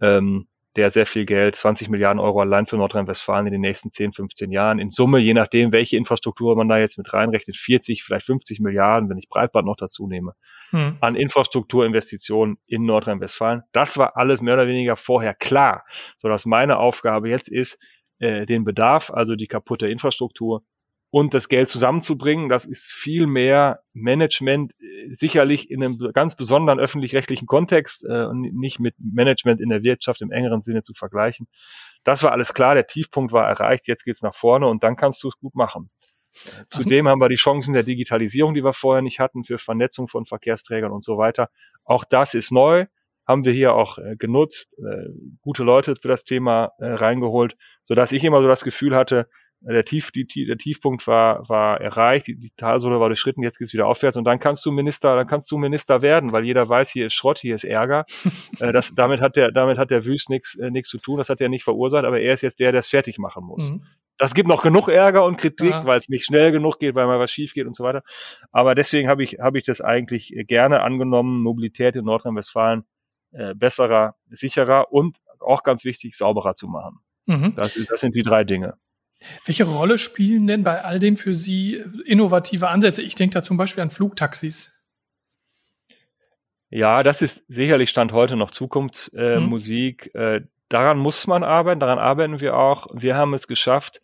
Ähm, 0.00 0.46
der 0.76 0.90
sehr 0.90 1.06
viel 1.06 1.26
Geld, 1.26 1.56
20 1.56 1.88
Milliarden 1.88 2.18
Euro 2.18 2.40
allein 2.40 2.66
für 2.66 2.76
Nordrhein-Westfalen 2.76 3.46
in 3.46 3.52
den 3.52 3.60
nächsten 3.60 3.92
10, 3.92 4.12
15 4.14 4.50
Jahren. 4.50 4.78
In 4.78 4.90
Summe, 4.90 5.18
je 5.18 5.34
nachdem, 5.34 5.72
welche 5.72 5.96
Infrastruktur 5.96 6.56
man 6.56 6.68
da 6.68 6.78
jetzt 6.78 6.96
mit 6.96 7.12
reinrechnet, 7.12 7.56
40, 7.56 8.02
vielleicht 8.02 8.26
50 8.26 8.60
Milliarden, 8.60 9.10
wenn 9.10 9.18
ich 9.18 9.28
Breitband 9.28 9.66
noch 9.66 9.76
dazu 9.76 10.06
nehme, 10.06 10.32
hm. 10.70 10.96
an 11.00 11.14
Infrastrukturinvestitionen 11.14 12.56
in 12.66 12.86
Nordrhein-Westfalen. 12.86 13.62
Das 13.72 13.98
war 13.98 14.16
alles 14.16 14.40
mehr 14.40 14.54
oder 14.54 14.66
weniger 14.66 14.96
vorher 14.96 15.34
klar, 15.34 15.84
sodass 16.20 16.46
meine 16.46 16.78
Aufgabe 16.78 17.28
jetzt 17.28 17.48
ist, 17.48 17.78
äh, 18.18 18.46
den 18.46 18.64
Bedarf, 18.64 19.10
also 19.10 19.34
die 19.36 19.48
kaputte 19.48 19.88
Infrastruktur 19.88 20.62
und 21.12 21.34
das 21.34 21.50
Geld 21.50 21.68
zusammenzubringen. 21.68 22.48
Das 22.48 22.64
ist 22.64 22.86
viel 22.86 23.26
mehr 23.26 23.80
Management, 23.92 24.72
äh, 24.80 25.14
sicherlich 25.16 25.70
in 25.70 25.84
einem 25.84 25.98
ganz 26.14 26.34
besonderen 26.36 26.80
öffentlich-rechtlichen 26.80 27.46
Kontext 27.46 28.02
äh, 28.02 28.24
und 28.24 28.40
nicht 28.40 28.80
mit 28.80 28.94
Management 28.98 29.60
in 29.60 29.68
der 29.68 29.82
Wirtschaft 29.82 30.22
im 30.22 30.32
engeren 30.32 30.62
Sinne 30.62 30.82
zu 30.82 30.94
vergleichen. 30.94 31.48
Das 32.02 32.22
war 32.22 32.32
alles 32.32 32.54
klar, 32.54 32.74
der 32.74 32.86
Tiefpunkt 32.86 33.30
war 33.30 33.46
erreicht, 33.46 33.86
jetzt 33.88 34.04
geht's 34.04 34.22
nach 34.22 34.34
vorne 34.34 34.66
und 34.66 34.82
dann 34.82 34.96
kannst 34.96 35.22
du 35.22 35.28
es 35.28 35.36
gut 35.36 35.54
machen. 35.54 35.90
Zudem 36.70 37.06
haben 37.06 37.20
wir 37.20 37.28
die 37.28 37.36
Chancen 37.36 37.74
der 37.74 37.82
Digitalisierung, 37.82 38.54
die 38.54 38.64
wir 38.64 38.72
vorher 38.72 39.02
nicht 39.02 39.20
hatten, 39.20 39.44
für 39.44 39.58
Vernetzung 39.58 40.08
von 40.08 40.24
Verkehrsträgern 40.24 40.92
und 40.92 41.04
so 41.04 41.18
weiter. 41.18 41.50
Auch 41.84 42.04
das 42.04 42.32
ist 42.32 42.50
neu, 42.50 42.86
haben 43.26 43.44
wir 43.44 43.52
hier 43.52 43.74
auch 43.74 43.98
äh, 43.98 44.16
genutzt, 44.16 44.66
äh, 44.78 45.10
gute 45.42 45.62
Leute 45.62 45.94
für 45.94 46.08
das 46.08 46.24
Thema 46.24 46.72
äh, 46.78 46.86
reingeholt, 46.86 47.54
sodass 47.84 48.12
ich 48.12 48.24
immer 48.24 48.40
so 48.40 48.48
das 48.48 48.64
Gefühl 48.64 48.96
hatte, 48.96 49.28
der, 49.64 49.84
Tief, 49.84 50.10
die, 50.10 50.26
der 50.46 50.58
Tiefpunkt 50.58 51.06
war, 51.06 51.48
war 51.48 51.80
erreicht, 51.80 52.26
die, 52.26 52.36
die 52.36 52.52
Talsohle 52.56 52.98
war 53.00 53.08
durchschritten, 53.08 53.42
jetzt 53.42 53.58
geht's 53.58 53.72
wieder 53.72 53.86
aufwärts 53.86 54.16
und 54.16 54.24
dann 54.24 54.38
kannst 54.38 54.64
du 54.66 54.72
Minister, 54.72 55.14
dann 55.14 55.26
kannst 55.26 55.50
du 55.50 55.58
Minister 55.58 56.02
werden, 56.02 56.32
weil 56.32 56.44
jeder 56.44 56.68
weiß, 56.68 56.90
hier 56.90 57.06
ist 57.06 57.14
Schrott, 57.14 57.38
hier 57.38 57.54
ist 57.54 57.64
Ärger. 57.64 58.04
äh, 58.60 58.72
das, 58.72 58.92
damit 58.94 59.20
hat 59.20 59.36
der, 59.36 59.52
damit 59.52 59.78
hat 59.78 59.90
der 59.90 60.04
Wüst 60.04 60.30
nichts 60.30 60.56
äh, 60.58 60.82
zu 60.82 60.98
tun, 60.98 61.18
das 61.18 61.28
hat 61.28 61.40
er 61.40 61.48
nicht 61.48 61.64
verursacht, 61.64 62.04
aber 62.04 62.20
er 62.20 62.34
ist 62.34 62.42
jetzt 62.42 62.58
der, 62.58 62.72
der 62.72 62.80
es 62.80 62.88
fertig 62.88 63.18
machen 63.18 63.44
muss. 63.44 63.62
Mhm. 63.62 63.82
Das 64.18 64.34
gibt 64.34 64.48
noch 64.48 64.62
genug 64.62 64.88
Ärger 64.88 65.24
und 65.24 65.36
Kritik, 65.36 65.70
ja. 65.70 65.84
weil 65.84 65.98
es 65.98 66.08
nicht 66.08 66.24
schnell 66.24 66.52
genug 66.52 66.78
geht, 66.78 66.94
weil 66.94 67.06
mal 67.06 67.18
was 67.18 67.30
schief 67.30 67.54
geht 67.54 67.66
und 67.66 67.74
so 67.74 67.82
weiter. 67.82 68.02
Aber 68.52 68.74
deswegen 68.74 69.08
habe 69.08 69.24
ich, 69.24 69.38
habe 69.40 69.58
ich 69.58 69.64
das 69.64 69.80
eigentlich 69.80 70.32
gerne 70.46 70.82
angenommen, 70.82 71.42
Mobilität 71.42 71.96
in 71.96 72.04
Nordrhein-Westfalen 72.04 72.84
äh, 73.32 73.54
besserer, 73.54 74.14
sicherer 74.30 74.92
und 74.92 75.16
auch 75.40 75.62
ganz 75.62 75.84
wichtig, 75.84 76.16
sauberer 76.16 76.54
zu 76.54 76.68
machen. 76.68 76.98
Mhm. 77.26 77.54
Das, 77.56 77.74
das 77.88 78.00
sind 78.00 78.14
die 78.14 78.22
drei 78.22 78.44
Dinge. 78.44 78.74
Welche 79.44 79.64
Rolle 79.64 79.98
spielen 79.98 80.46
denn 80.46 80.62
bei 80.62 80.82
all 80.82 80.98
dem 80.98 81.16
für 81.16 81.34
Sie 81.34 81.82
innovative 82.04 82.68
Ansätze? 82.68 83.02
Ich 83.02 83.14
denke 83.14 83.34
da 83.34 83.42
zum 83.42 83.56
Beispiel 83.56 83.82
an 83.82 83.90
Flugtaxis. 83.90 84.72
Ja, 86.70 87.02
das 87.02 87.20
ist 87.20 87.40
sicherlich 87.48 87.90
Stand 87.90 88.12
heute 88.12 88.36
noch 88.36 88.50
Zukunftsmusik. 88.50 90.10
Äh, 90.14 90.38
mhm. 90.38 90.44
äh, 90.44 90.46
daran 90.70 90.98
muss 90.98 91.26
man 91.26 91.44
arbeiten, 91.44 91.80
daran 91.80 91.98
arbeiten 91.98 92.40
wir 92.40 92.56
auch. 92.56 92.86
Wir 92.94 93.14
haben 93.14 93.34
es 93.34 93.46
geschafft, 93.46 94.00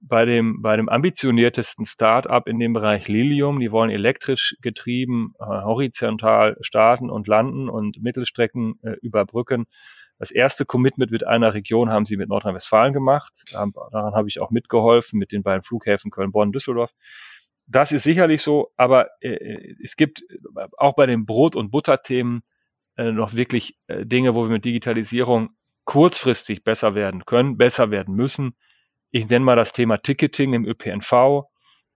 bei 0.00 0.24
dem, 0.24 0.62
bei 0.62 0.76
dem 0.76 0.88
ambitioniertesten 0.88 1.86
Start-up 1.86 2.46
in 2.48 2.58
dem 2.58 2.72
Bereich 2.72 3.08
Lilium, 3.08 3.60
die 3.60 3.72
wollen 3.72 3.90
elektrisch 3.90 4.54
getrieben, 4.60 5.34
äh, 5.40 5.44
horizontal 5.44 6.56
starten 6.60 7.10
und 7.10 7.26
landen 7.26 7.68
und 7.68 8.00
Mittelstrecken 8.02 8.78
äh, 8.82 8.92
überbrücken. 9.02 9.66
Das 10.18 10.30
erste 10.30 10.64
Commitment 10.64 11.10
mit 11.10 11.26
einer 11.26 11.52
Region 11.52 11.90
haben 11.90 12.06
sie 12.06 12.16
mit 12.16 12.28
Nordrhein-Westfalen 12.28 12.92
gemacht. 12.94 13.32
Daran 13.52 14.14
habe 14.14 14.28
ich 14.28 14.40
auch 14.40 14.50
mitgeholfen 14.50 15.18
mit 15.18 15.32
den 15.32 15.42
beiden 15.42 15.62
Flughäfen 15.62 16.10
Köln, 16.10 16.32
Bonn, 16.32 16.52
Düsseldorf. 16.52 16.90
Das 17.66 17.92
ist 17.92 18.04
sicherlich 18.04 18.42
so, 18.42 18.70
aber 18.76 19.08
äh, 19.20 19.74
es 19.82 19.96
gibt 19.96 20.22
auch 20.76 20.94
bei 20.94 21.06
den 21.06 21.26
Brot- 21.26 21.56
und 21.56 21.70
Butterthemen 21.70 22.42
äh, 22.96 23.12
noch 23.12 23.34
wirklich 23.34 23.76
äh, 23.88 24.06
Dinge, 24.06 24.34
wo 24.34 24.44
wir 24.44 24.50
mit 24.50 24.64
Digitalisierung 24.64 25.50
kurzfristig 25.84 26.64
besser 26.64 26.94
werden 26.94 27.24
können, 27.26 27.56
besser 27.56 27.90
werden 27.90 28.14
müssen. 28.14 28.56
Ich 29.10 29.28
nenne 29.28 29.44
mal 29.44 29.56
das 29.56 29.72
Thema 29.72 29.98
Ticketing 29.98 30.52
im 30.52 30.64
ÖPNV, 30.64 31.44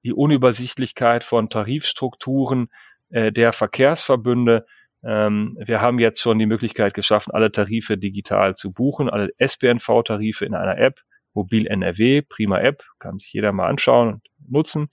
die 0.02 0.12
Unübersichtlichkeit 0.12 1.24
von 1.24 1.50
Tarifstrukturen 1.50 2.68
äh, 3.10 3.32
der 3.32 3.52
Verkehrsverbünde, 3.52 4.66
ähm, 5.02 5.56
wir 5.64 5.80
haben 5.80 5.98
jetzt 5.98 6.20
schon 6.20 6.38
die 6.38 6.46
Möglichkeit 6.46 6.94
geschaffen, 6.94 7.32
alle 7.32 7.50
Tarife 7.50 7.96
digital 7.96 8.56
zu 8.56 8.72
buchen, 8.72 9.08
alle 9.08 9.30
SBNV-Tarife 9.38 10.44
in 10.44 10.54
einer 10.54 10.78
App, 10.78 11.00
Mobil 11.32 11.66
NRW, 11.66 12.22
prima 12.22 12.60
App, 12.60 12.82
kann 12.98 13.18
sich 13.18 13.32
jeder 13.32 13.52
mal 13.52 13.68
anschauen 13.68 14.14
und 14.14 14.22
nutzen. 14.48 14.88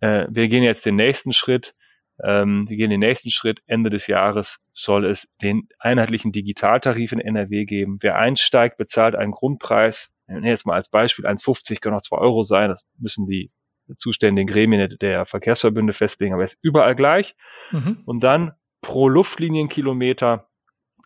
Äh, 0.00 0.26
wir 0.28 0.48
gehen 0.48 0.62
jetzt 0.62 0.84
den 0.84 0.96
nächsten 0.96 1.32
Schritt. 1.32 1.74
Ähm, 2.22 2.68
wir 2.68 2.76
gehen 2.76 2.90
den 2.90 3.00
nächsten 3.00 3.30
Schritt. 3.30 3.60
Ende 3.66 3.90
des 3.90 4.06
Jahres 4.06 4.58
soll 4.72 5.04
es 5.04 5.28
den 5.42 5.68
einheitlichen 5.78 6.32
Digitaltarif 6.32 7.12
in 7.12 7.20
NRW 7.20 7.64
geben. 7.64 7.98
Wer 8.00 8.16
einsteigt, 8.16 8.76
bezahlt 8.76 9.14
einen 9.14 9.32
Grundpreis. 9.32 10.10
Jetzt 10.42 10.64
mal 10.64 10.74
als 10.74 10.88
Beispiel 10.88 11.26
1,50 11.26 11.80
können 11.80 11.96
auch 11.96 12.02
2 12.02 12.16
Euro 12.16 12.44
sein. 12.44 12.70
Das 12.70 12.82
müssen 12.98 13.26
die 13.26 13.50
zuständigen 13.98 14.50
Gremien 14.50 14.96
der 15.00 15.26
Verkehrsverbünde 15.26 15.92
festlegen, 15.92 16.32
aber 16.32 16.44
es 16.44 16.54
ist 16.54 16.64
überall 16.64 16.96
gleich. 16.96 17.34
Mhm. 17.72 18.02
Und 18.06 18.20
dann 18.20 18.52
pro 18.84 19.08
Luftlinienkilometer 19.08 20.46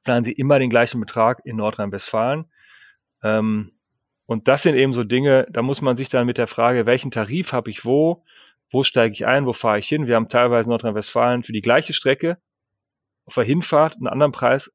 zahlen 0.05 0.25
sie 0.25 0.33
immer 0.33 0.59
den 0.59 0.69
gleichen 0.69 1.01
Betrag 1.01 1.41
in 1.45 1.57
Nordrhein-Westfalen. 1.57 2.47
Ähm, 3.23 3.73
und 4.27 4.47
das 4.47 4.63
sind 4.63 4.75
eben 4.75 4.93
so 4.93 5.05
Dinge, 5.05 5.47
da 5.51 5.63
muss 5.63 5.81
man 5.81 5.97
sich 5.97 6.11
dann 6.11 6.27
mit 6.27 6.37
der 6.37 6.49
Frage, 6.49 6.85
welchen 6.85 7.11
Tarif 7.11 7.53
habe 7.53 7.71
ich 7.71 7.85
wo, 7.85 8.25
wo 8.71 8.85
steige 8.85 9.15
ich 9.15 9.27
ein, 9.27 9.47
wo 9.47 9.55
fahre 9.55 9.79
ich 9.79 9.89
hin. 9.89 10.07
Wir 10.07 10.17
haben 10.17 10.29
teilweise 10.29 10.65
in 10.65 10.71
Nordrhein-Westfalen 10.71 11.45
für 11.45 11.53
die 11.53 11.63
gleiche 11.63 11.95
Strecke 11.95 12.37
auf 13.25 13.35
der 13.35 13.45
Hinfahrt 13.45 13.95
einen 13.95 14.09
anderen 14.09 14.33
Preis 14.33 14.71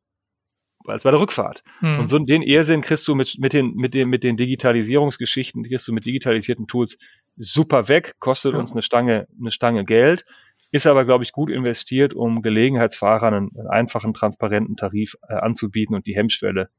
als 0.86 1.03
bei 1.03 1.12
der 1.12 1.19
Rückfahrt. 1.19 1.63
Mhm. 1.81 2.00
Und 2.00 2.10
so 2.10 2.19
den 2.19 2.41
Irrsinn 2.41 2.81
kriegst 2.81 3.07
du 3.07 3.15
mit, 3.15 3.38
mit, 3.38 3.53
den, 3.53 3.75
mit, 3.75 3.93
den, 3.93 4.10
mit 4.10 4.24
den 4.24 4.38
Digitalisierungsgeschichten, 4.38 5.63
kriegst 5.63 5.88
du 5.88 5.93
mit 5.93 6.05
digitalisierten 6.05 6.67
Tools 6.67 6.98
super 7.36 7.88
weg, 7.88 8.15
kostet 8.19 8.53
ja. 8.53 8.60
uns 8.60 8.72
eine 8.72 8.81
Stange, 8.81 9.27
eine 9.39 9.51
Stange 9.51 9.86
Geld 9.86 10.25
ist 10.74 10.88
aber, 10.88 11.06
glaube 11.06 11.24
ich, 11.24 11.32
gut 11.32 11.51
investiert, 11.51 12.15
um 12.15 12.42
Gelegenheitsfahrern 12.42 13.34
einen, 13.34 13.51
einen 13.56 13.68
einfachen, 13.68 14.15
transparenten 14.15 14.75
Tarif 14.75 15.15
äh, 15.30 15.36
anzubieten 15.36 15.96
und 15.96 16.08
die 16.08 16.15
Hemmschwelle 16.15 16.70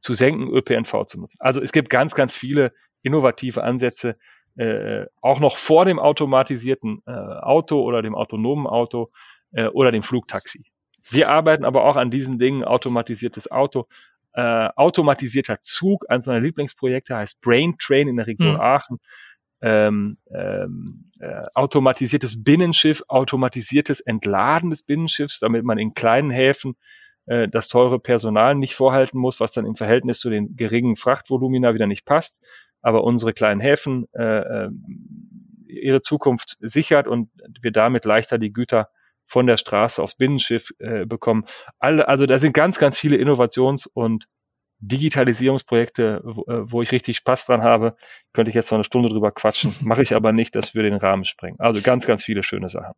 zu 0.00 0.14
senken, 0.14 0.48
ÖPNV 0.48 1.06
zu 1.08 1.18
nutzen. 1.18 1.36
Also 1.40 1.60
es 1.60 1.72
gibt 1.72 1.90
ganz, 1.90 2.14
ganz 2.14 2.32
viele 2.32 2.72
innovative 3.02 3.64
Ansätze, 3.64 4.16
äh, 4.56 5.06
auch 5.20 5.40
noch 5.40 5.58
vor 5.58 5.84
dem 5.84 5.98
automatisierten 5.98 7.02
äh, 7.06 7.10
Auto 7.10 7.82
oder 7.82 8.02
dem 8.02 8.14
autonomen 8.14 8.68
Auto 8.68 9.10
äh, 9.52 9.66
oder 9.66 9.90
dem 9.90 10.04
Flugtaxi. 10.04 10.64
Wir 11.10 11.28
arbeiten 11.28 11.64
aber 11.64 11.84
auch 11.84 11.96
an 11.96 12.12
diesen 12.12 12.38
Dingen, 12.38 12.62
automatisiertes 12.62 13.50
Auto, 13.50 13.88
äh, 14.32 14.68
automatisierter 14.76 15.58
Zug, 15.64 16.08
eines 16.08 16.26
meiner 16.26 16.40
Lieblingsprojekte 16.40 17.16
heißt 17.16 17.40
Brain 17.40 17.76
Train 17.78 18.06
in 18.06 18.16
der 18.16 18.28
Region 18.28 18.54
mhm. 18.54 18.60
Aachen 18.60 18.98
ähm, 19.62 20.18
ähm, 20.32 21.10
äh, 21.20 21.44
automatisiertes 21.54 22.42
Binnenschiff, 22.42 23.02
automatisiertes 23.08 24.00
Entladen 24.00 24.70
des 24.70 24.82
Binnenschiffs, 24.82 25.38
damit 25.40 25.64
man 25.64 25.78
in 25.78 25.94
kleinen 25.94 26.30
Häfen 26.30 26.76
äh, 27.26 27.48
das 27.48 27.68
teure 27.68 27.98
Personal 27.98 28.54
nicht 28.54 28.74
vorhalten 28.74 29.18
muss, 29.18 29.40
was 29.40 29.52
dann 29.52 29.66
im 29.66 29.76
Verhältnis 29.76 30.18
zu 30.18 30.30
den 30.30 30.56
geringen 30.56 30.96
Frachtvolumina 30.96 31.74
wieder 31.74 31.86
nicht 31.86 32.04
passt. 32.04 32.34
Aber 32.82 33.04
unsere 33.04 33.34
kleinen 33.34 33.60
Häfen 33.60 34.06
äh, 34.14 34.22
äh, 34.66 34.70
ihre 35.66 36.02
Zukunft 36.02 36.56
sichert 36.60 37.06
und 37.06 37.30
wir 37.60 37.70
damit 37.70 38.04
leichter 38.04 38.38
die 38.38 38.52
Güter 38.52 38.88
von 39.26 39.46
der 39.46 39.58
Straße 39.58 40.02
aufs 40.02 40.16
Binnenschiff 40.16 40.70
äh, 40.78 41.06
bekommen. 41.06 41.46
Alle, 41.78 42.08
also 42.08 42.26
da 42.26 42.40
sind 42.40 42.52
ganz, 42.52 42.78
ganz 42.78 42.98
viele 42.98 43.16
Innovations- 43.16 43.86
und 43.86 44.26
Digitalisierungsprojekte, 44.80 46.22
wo, 46.24 46.42
äh, 46.50 46.70
wo 46.70 46.82
ich 46.82 46.90
richtig 46.90 47.18
Spaß 47.18 47.44
dran 47.44 47.62
habe, 47.62 47.96
könnte 48.32 48.50
ich 48.50 48.54
jetzt 48.54 48.70
noch 48.70 48.78
eine 48.78 48.84
Stunde 48.84 49.08
drüber 49.08 49.30
quatschen. 49.30 49.74
Mache 49.82 50.02
ich 50.02 50.14
aber 50.14 50.32
nicht, 50.32 50.54
das 50.54 50.74
würde 50.74 50.90
den 50.90 50.98
Rahmen 50.98 51.24
sprengen. 51.24 51.60
Also 51.60 51.82
ganz, 51.82 52.06
ganz 52.06 52.24
viele 52.24 52.42
schöne 52.42 52.70
Sachen. 52.70 52.94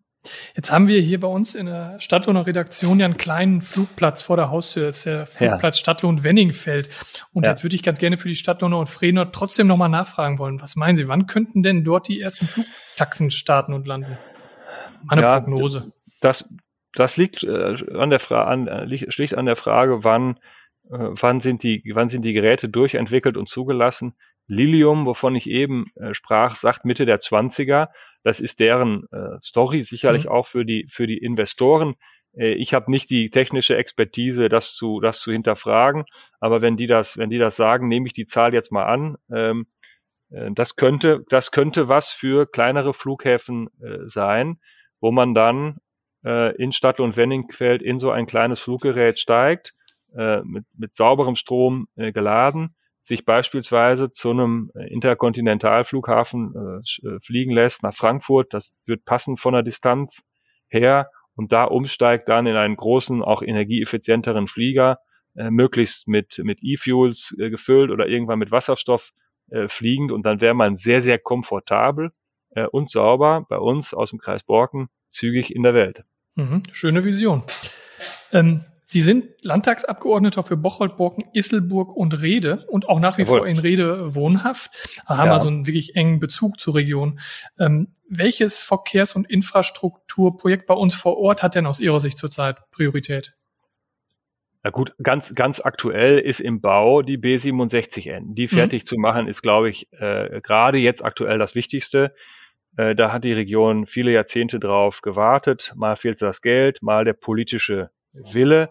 Jetzt 0.55 0.71
haben 0.71 0.87
wir 0.87 1.01
hier 1.01 1.19
bei 1.19 1.27
uns 1.27 1.57
in 1.57 1.67
der 1.67 1.99
Stadtlohner 1.99 2.47
Redaktion 2.47 3.01
ja 3.01 3.07
einen 3.07 3.17
kleinen 3.17 3.61
Flugplatz 3.61 4.23
vor 4.23 4.37
der 4.37 4.51
Haustür. 4.51 4.85
Das 4.85 4.99
ist 4.99 5.07
der 5.07 5.27
Flugplatz 5.27 5.77
ja. 5.77 5.81
Stadtlohn 5.81 6.23
Wenningfeld. 6.23 6.89
Und 7.33 7.47
ja. 7.47 7.53
jetzt 7.53 7.65
würde 7.65 7.75
ich 7.75 7.83
ganz 7.83 7.99
gerne 7.99 8.19
für 8.19 8.29
die 8.29 8.37
Stadtlohner 8.37 8.79
und 8.79 8.89
Frener 8.89 9.33
trotzdem 9.33 9.67
nochmal 9.67 9.89
nachfragen 9.89 10.39
wollen. 10.39 10.61
Was 10.63 10.77
meinen 10.77 10.97
Sie, 10.97 11.09
wann 11.09 11.27
könnten 11.27 11.65
denn 11.65 11.83
dort 11.83 12.07
die 12.07 12.21
ersten 12.21 12.47
Flugtaxen 12.47 13.33
starten 13.33 13.73
und 13.73 13.89
landen? 13.89 14.17
Meine 15.03 15.23
ja, 15.23 15.41
Prognose. 15.41 15.93
Das, 16.21 16.45
das 16.95 17.17
liegt 17.17 17.43
äh, 17.43 17.77
an 17.99 18.11
der 18.11 18.21
Frage, 18.21 18.49
an, 18.49 18.69
äh, 18.69 19.11
schlicht 19.11 19.35
an 19.35 19.47
der 19.47 19.57
Frage, 19.57 20.05
wann 20.05 20.39
wann 20.93 21.41
sind 21.41 21.63
die, 21.63 21.83
wann 21.95 22.11
sind 22.11 22.23
die 22.23 22.33
Geräte 22.33 22.69
durchentwickelt 22.69 23.37
und 23.37 23.49
zugelassen. 23.49 24.15
Lilium, 24.47 25.07
wovon 25.07 25.35
ich 25.35 25.47
eben 25.47 25.87
äh, 25.95 26.15
sprach, 26.15 26.57
sagt 26.57 26.85
Mitte 26.85 27.07
der 27.07 27.21
20er. 27.21 27.89
Das 28.25 28.41
ist 28.41 28.61
deren 28.61 29.07
äh, 29.11 29.39
Story, 29.43 29.85
sicherlich 29.85 30.25
mhm. 30.25 30.31
auch 30.31 30.49
für 30.49 30.65
die, 30.65 30.89
für 30.91 31.07
die 31.07 31.19
Investoren. 31.19 31.95
Äh, 32.37 32.53
ich 32.55 32.75
habe 32.75 32.91
nicht 32.91 33.09
die 33.11 33.31
technische 33.31 33.77
Expertise, 33.77 34.49
das 34.49 34.75
zu, 34.75 35.01
das 35.01 35.21
zu 35.21 35.33
hinterfragen. 35.33 36.05
Aber 36.41 36.61
wenn 36.61 36.77
die 36.77 36.87
das, 36.87 37.17
wenn 37.17 37.31
die 37.31 37.39
das 37.39 37.57
sagen, 37.57 37.89
nehme 37.89 38.07
ich 38.07 38.13
die 38.13 38.27
Zahl 38.27 38.53
jetzt 38.53 38.73
mal 38.73 38.85
an. 38.85 39.17
Ähm, 39.33 39.67
äh, 40.31 40.51
das 40.53 40.77
könnte, 40.77 41.25
das 41.31 41.51
könnte 41.53 41.89
was 41.89 42.11
für 42.11 42.47
kleinere 42.47 42.93
Flughäfen 42.93 43.69
äh, 43.81 44.09
sein, 44.09 44.59
wo 45.01 45.11
man 45.11 45.35
dann 45.35 45.79
äh, 46.25 46.55
in 46.57 46.73
Stadt 46.73 47.01
und 47.01 47.17
Wenningfeld 47.17 47.81
in 47.81 47.99
so 48.01 48.11
ein 48.11 48.27
kleines 48.27 48.61
Fluggerät 48.61 49.19
steigt 49.19 49.73
äh, 50.17 50.43
mit, 50.43 50.65
mit 50.77 50.95
sauberem 50.95 51.37
Strom 51.37 51.89
äh, 51.97 52.13
geladen, 52.13 52.75
sich 53.05 53.25
beispielsweise 53.25 54.13
zu 54.13 54.31
einem 54.31 54.71
äh, 54.75 54.93
Interkontinentalflughafen 54.93 56.55
äh, 56.55 57.09
äh, 57.09 57.21
fliegen 57.21 57.53
lässt 57.53 57.83
nach 57.83 57.97
Frankfurt, 57.97 58.55
das 58.55 58.73
wird 58.87 59.05
passen 59.05 59.37
von 59.37 59.55
der 59.55 59.63
Distanz 59.63 60.17
her 60.69 61.11
und 61.35 61.53
da 61.53 61.65
umsteigt 61.65 62.29
dann 62.29 62.47
in 62.47 62.57
einen 62.57 62.77
großen, 62.77 63.23
auch 63.23 63.43
energieeffizienteren 63.43 64.49
Flieger, 64.49 64.99
äh, 65.35 65.51
möglichst 65.51 66.07
mit, 66.07 66.39
mit 66.39 66.59
E-Fuels 66.63 67.35
äh, 67.39 67.51
gefüllt 67.51 67.91
oder 67.91 68.07
irgendwann 68.07 68.39
mit 68.39 68.51
Wasserstoff 68.51 69.11
äh, 69.51 69.69
fliegend 69.69 70.13
und 70.13 70.25
dann 70.25 70.41
wäre 70.41 70.55
man 70.55 70.77
sehr, 70.77 71.03
sehr 71.03 71.19
komfortabel 71.19 72.13
äh, 72.51 72.67
und 72.67 72.91
sauber 72.91 73.47
bei 73.49 73.59
uns 73.59 73.95
aus 73.95 74.11
dem 74.11 74.19
Kreis 74.19 74.43
Borken 74.45 74.89
zügig 75.11 75.55
in 75.55 75.63
der 75.63 75.75
Welt. 75.75 76.05
Mhm, 76.35 76.63
schöne 76.73 77.05
Vision. 77.05 77.43
Ähm, 78.33 78.65
Sie 78.85 79.01
sind 79.01 79.31
Landtagsabgeordneter 79.43 80.43
für 80.43 80.57
Bocholt, 80.57 80.97
Borken, 80.97 81.25
Isselburg 81.33 81.97
und 81.97 82.21
Rede 82.21 82.67
und 82.69 82.89
auch 82.89 83.01
nach 83.01 83.17
wie 83.17 83.23
Jawohl. 83.23 83.39
vor 83.39 83.47
in 83.47 83.59
Rede 83.59 84.15
wohnhaft, 84.15 84.71
haben 85.07 85.29
ja. 85.29 85.33
also 85.33 85.49
einen 85.49 85.67
wirklich 85.67 85.95
engen 85.95 86.19
Bezug 86.19 86.61
zur 86.61 86.75
Region. 86.75 87.21
Ähm, 87.59 87.95
welches 88.09 88.61
Verkehrs- 88.63 89.15
und 89.15 89.31
Infrastrukturprojekt 89.31 90.67
bei 90.67 90.75
uns 90.75 90.95
vor 90.95 91.17
Ort 91.17 91.43
hat 91.43 91.55
denn 91.55 91.67
aus 91.67 91.81
Ihrer 91.81 92.01
Sicht 92.01 92.19
zurzeit 92.19 92.59
Priorität? 92.71 93.35
Na 94.65 94.71
gut, 94.71 94.95
ganz, 95.03 95.33
ganz 95.35 95.61
aktuell 95.61 96.19
ist 96.19 96.41
im 96.41 96.61
Bau 96.61 97.03
die 97.03 97.19
B67N. 97.19 98.35
Die 98.35 98.47
mhm. 98.47 98.51
fertig 98.51 98.83
mhm. 98.83 98.87
zu 98.87 98.97
machen 98.97 99.29
ist, 99.29 99.43
glaube 99.43 99.71
ich, 99.71 99.93
äh, 99.93 100.41
gerade 100.43 100.79
jetzt 100.79 101.05
aktuell 101.05 101.39
das 101.39 101.55
Wichtigste. 101.55 102.15
Äh, 102.77 102.95
da 102.95 103.13
hat 103.13 103.25
die 103.25 103.33
Region 103.33 103.87
viele 103.87 104.13
Jahrzehnte 104.13 104.61
drauf 104.61 105.01
gewartet. 105.03 105.73
Mal 105.75 105.97
fehlt 105.97 106.23
das 106.23 106.43
Geld, 106.43 106.83
mal 106.83 107.05
der 107.05 107.15
politische 107.15 107.91
Wille. 108.13 108.71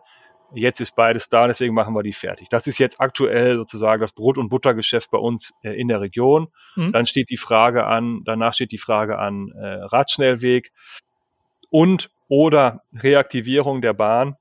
Jetzt 0.54 0.82
ist 0.82 0.96
beides 0.96 1.30
da, 1.30 1.48
deswegen 1.48 1.74
machen 1.74 1.94
wir 1.94 2.04
die 2.04 2.14
fertig. 2.14 2.50
Das 2.50 2.68
ist 2.68 2.78
jetzt 2.78 3.00
aktuell 3.00 3.56
sozusagen 3.56 4.02
das 4.02 4.12
Brot- 4.12 4.38
und 4.38 4.50
Buttergeschäft 4.50 5.10
bei 5.10 5.18
uns 5.18 5.54
äh, 5.64 5.80
in 5.80 5.88
der 5.88 6.02
Region. 6.02 6.50
Mhm. 6.76 6.92
Dann 6.92 7.06
steht 7.06 7.30
die 7.30 7.38
Frage 7.38 7.86
an, 7.86 8.22
danach 8.26 8.54
steht 8.54 8.72
die 8.72 8.78
Frage 8.78 9.18
an 9.18 9.50
äh, 9.56 9.66
Radschnellweg 9.66 10.72
und 11.70 12.10
oder 12.28 12.82
Reaktivierung 12.94 13.82
der 13.82 13.94
Bahn 13.94 14.36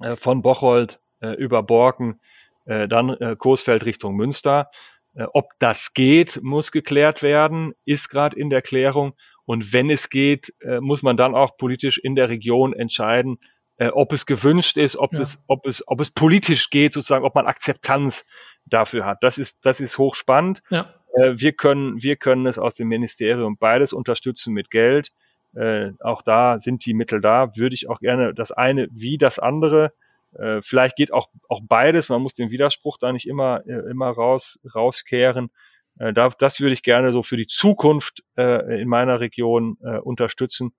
äh, 0.00 0.16
von 0.16 0.42
Bocholt 0.42 0.98
äh, 1.20 1.34
über 1.34 1.62
Borken, 1.62 2.20
äh, 2.64 2.88
dann 2.88 3.10
äh, 3.10 3.36
Coesfeld 3.36 3.84
Richtung 3.84 4.16
Münster. 4.16 4.70
Äh, 5.14 5.26
ob 5.32 5.46
das 5.60 5.92
geht, 5.94 6.40
muss 6.42 6.72
geklärt 6.72 7.22
werden, 7.22 7.74
ist 7.84 8.08
gerade 8.08 8.36
in 8.36 8.50
der 8.50 8.62
Klärung. 8.62 9.14
Und 9.44 9.72
wenn 9.72 9.90
es 9.90 10.10
geht, 10.10 10.52
äh, 10.60 10.80
muss 10.80 11.02
man 11.02 11.16
dann 11.16 11.34
auch 11.34 11.56
politisch 11.56 11.98
in 11.98 12.16
der 12.16 12.28
Region 12.28 12.72
entscheiden, 12.72 13.38
äh, 13.78 13.88
ob 13.88 14.12
es 14.12 14.26
gewünscht 14.26 14.76
ist, 14.76 14.96
ob 14.96 15.12
ja. 15.12 15.20
es, 15.20 15.38
ob 15.46 15.66
es, 15.66 15.86
ob 15.86 16.00
es 16.00 16.10
politisch 16.10 16.70
geht, 16.70 16.94
sozusagen, 16.94 17.24
ob 17.24 17.34
man 17.34 17.46
Akzeptanz 17.46 18.24
dafür 18.64 19.04
hat. 19.04 19.18
Das 19.22 19.38
ist, 19.38 19.56
das 19.62 19.80
ist 19.80 19.98
hochspannend. 19.98 20.62
Ja. 20.70 20.94
Äh, 21.14 21.34
wir 21.36 21.52
können, 21.52 22.02
wir 22.02 22.16
können 22.16 22.46
es 22.46 22.58
aus 22.58 22.74
dem 22.74 22.88
Ministerium 22.88 23.56
beides 23.58 23.92
unterstützen 23.92 24.52
mit 24.52 24.70
Geld. 24.70 25.10
Äh, 25.54 25.92
auch 26.00 26.22
da 26.22 26.58
sind 26.60 26.84
die 26.84 26.94
Mittel 26.94 27.20
da. 27.20 27.54
Würde 27.56 27.74
ich 27.74 27.88
auch 27.88 28.00
gerne 28.00 28.34
das 28.34 28.52
eine 28.52 28.88
wie 28.92 29.18
das 29.18 29.38
andere. 29.38 29.92
Äh, 30.38 30.62
vielleicht 30.62 30.96
geht 30.96 31.12
auch, 31.12 31.28
auch 31.48 31.60
beides. 31.62 32.08
Man 32.08 32.22
muss 32.22 32.34
den 32.34 32.50
Widerspruch 32.50 32.98
da 32.98 33.12
nicht 33.12 33.26
immer, 33.26 33.62
äh, 33.66 33.90
immer 33.90 34.08
raus, 34.08 34.58
rauskehren. 34.74 35.50
Äh, 35.98 36.12
da, 36.12 36.30
das 36.38 36.60
würde 36.60 36.74
ich 36.74 36.82
gerne 36.82 37.12
so 37.12 37.22
für 37.22 37.36
die 37.36 37.46
Zukunft 37.46 38.22
äh, 38.36 38.80
in 38.80 38.88
meiner 38.88 39.20
Region 39.20 39.76
unterstützen 40.02 40.72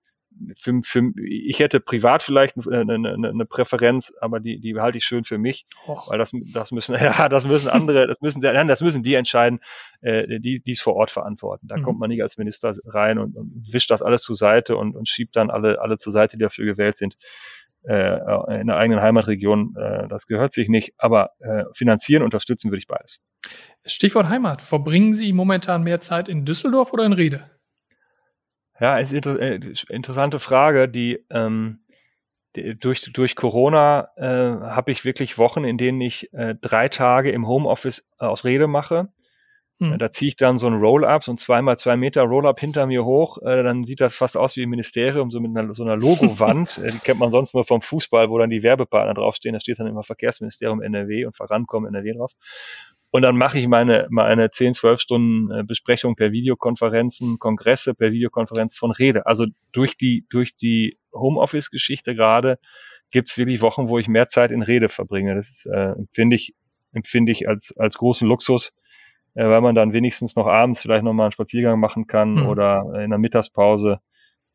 für, 0.60 0.80
für, 0.84 1.12
ich 1.22 1.58
hätte 1.58 1.80
privat 1.80 2.22
vielleicht 2.22 2.56
eine, 2.56 2.94
eine, 2.94 3.28
eine 3.28 3.46
Präferenz, 3.46 4.12
aber 4.20 4.40
die, 4.40 4.60
die 4.60 4.78
halte 4.78 4.98
ich 4.98 5.04
schön 5.04 5.24
für 5.24 5.38
mich, 5.38 5.66
Och. 5.86 6.08
weil 6.10 6.18
das, 6.18 6.30
das 6.52 6.70
müssen, 6.70 6.94
ja, 7.00 7.28
das 7.28 7.44
müssen 7.44 7.68
andere, 7.68 8.06
das 8.06 8.20
müssen, 8.20 8.40
nein, 8.40 8.68
das 8.68 8.80
müssen 8.80 9.02
die 9.02 9.14
entscheiden, 9.14 9.60
äh, 10.00 10.38
die, 10.38 10.60
die 10.60 10.72
es 10.72 10.80
vor 10.80 10.94
Ort 10.94 11.10
verantworten. 11.10 11.66
Da 11.66 11.76
mhm. 11.76 11.82
kommt 11.82 11.98
man 11.98 12.10
nicht 12.10 12.22
als 12.22 12.36
Minister 12.36 12.76
rein 12.86 13.18
und, 13.18 13.36
und 13.36 13.66
wischt 13.72 13.90
das 13.90 14.02
alles 14.02 14.22
zur 14.22 14.36
Seite 14.36 14.76
und, 14.76 14.96
und 14.96 15.08
schiebt 15.08 15.36
dann 15.36 15.50
alle, 15.50 15.80
alle 15.80 15.98
zur 15.98 16.12
Seite, 16.12 16.36
die 16.36 16.42
dafür 16.42 16.64
gewählt 16.66 16.98
sind 16.98 17.16
äh, 17.84 18.60
in 18.60 18.66
der 18.66 18.76
eigenen 18.76 19.00
Heimatregion. 19.00 19.74
Äh, 19.76 20.08
das 20.08 20.26
gehört 20.26 20.54
sich 20.54 20.68
nicht, 20.68 20.92
aber 20.98 21.30
äh, 21.40 21.64
finanzieren, 21.74 22.22
unterstützen 22.22 22.70
würde 22.70 22.80
ich 22.80 22.86
beides. 22.86 23.18
Stichwort 23.86 24.28
Heimat. 24.28 24.62
Verbringen 24.62 25.14
Sie 25.14 25.32
momentan 25.32 25.82
mehr 25.82 26.00
Zeit 26.00 26.28
in 26.28 26.44
Düsseldorf 26.44 26.92
oder 26.92 27.04
in 27.04 27.12
Riede? 27.12 27.50
Ja, 28.80 28.98
ist 28.98 29.12
inter 29.12 29.40
äh, 29.40 29.60
interessante 29.88 30.40
Frage, 30.40 30.88
die, 30.88 31.24
ähm, 31.30 31.80
die 32.54 32.78
durch, 32.78 33.02
durch 33.12 33.34
Corona 33.34 34.08
äh, 34.16 34.22
habe 34.22 34.92
ich 34.92 35.04
wirklich 35.04 35.36
Wochen, 35.36 35.64
in 35.64 35.78
denen 35.78 36.00
ich 36.00 36.32
äh, 36.32 36.54
drei 36.60 36.88
Tage 36.88 37.30
im 37.30 37.46
Homeoffice 37.46 38.04
äh, 38.20 38.24
aus 38.24 38.44
Rede 38.44 38.68
mache. 38.68 39.08
Hm. 39.80 39.96
Da 39.98 40.12
ziehe 40.12 40.30
ich 40.30 40.36
dann 40.36 40.58
so 40.58 40.66
ein 40.66 40.74
Roll-Up, 40.74 41.22
so 41.22 41.30
ein 41.30 41.38
zweimal 41.38 41.78
zwei 41.78 41.96
Meter 41.96 42.22
Roll-Up 42.22 42.58
hinter 42.58 42.86
mir 42.86 43.04
hoch. 43.04 43.38
Äh, 43.42 43.62
dann 43.62 43.84
sieht 43.84 44.00
das 44.00 44.14
fast 44.14 44.36
aus 44.36 44.56
wie 44.56 44.62
im 44.62 44.70
Ministerium, 44.70 45.30
so 45.30 45.38
mit 45.38 45.56
einer, 45.56 45.72
so 45.74 45.84
einer 45.84 45.96
Logo-Wand. 45.96 46.78
äh, 46.84 46.90
die 46.90 46.98
kennt 46.98 47.20
man 47.20 47.30
sonst 47.30 47.54
nur 47.54 47.64
vom 47.64 47.80
Fußball, 47.80 48.28
wo 48.28 48.38
dann 48.38 48.50
die 48.50 48.64
Werbepartner 48.64 49.14
draufstehen. 49.14 49.52
Da 49.52 49.60
steht 49.60 49.78
dann 49.78 49.86
immer 49.86 50.02
Verkehrsministerium 50.02 50.82
NRW 50.82 51.26
und 51.26 51.36
Vorankommen 51.36 51.94
NRW 51.94 52.14
drauf. 52.14 52.32
Und 53.10 53.22
dann 53.22 53.36
mache 53.36 53.58
ich 53.58 53.66
meine, 53.66 54.06
meine 54.10 54.50
10, 54.50 54.74
12 54.74 55.00
Stunden 55.00 55.50
äh, 55.50 55.62
Besprechung 55.64 56.14
per 56.14 56.30
Videokonferenzen, 56.30 57.38
Kongresse 57.38 57.94
per 57.94 58.12
Videokonferenz 58.12 58.76
von 58.76 58.90
Rede. 58.90 59.26
Also 59.26 59.46
durch 59.72 59.96
die, 59.96 60.26
durch 60.28 60.56
die 60.56 60.98
Homeoffice-Geschichte 61.12 62.14
gerade 62.14 62.58
gibt's 63.10 63.38
wirklich 63.38 63.62
Wochen, 63.62 63.88
wo 63.88 63.98
ich 63.98 64.08
mehr 64.08 64.28
Zeit 64.28 64.50
in 64.50 64.62
Rede 64.62 64.90
verbringe. 64.90 65.36
Das 65.36 65.46
äh, 65.72 65.98
empfinde 65.98 66.36
ich, 66.36 66.54
empfinde 66.92 67.32
ich 67.32 67.48
als, 67.48 67.72
als 67.78 67.96
großen 67.96 68.28
Luxus, 68.28 68.72
äh, 69.34 69.48
weil 69.48 69.62
man 69.62 69.74
dann 69.74 69.94
wenigstens 69.94 70.36
noch 70.36 70.46
abends 70.46 70.82
vielleicht 70.82 71.04
nochmal 71.04 71.26
einen 71.26 71.32
Spaziergang 71.32 71.80
machen 71.80 72.06
kann 72.06 72.34
mhm. 72.34 72.46
oder 72.46 73.02
in 73.02 73.08
der 73.08 73.18
Mittagspause 73.18 74.00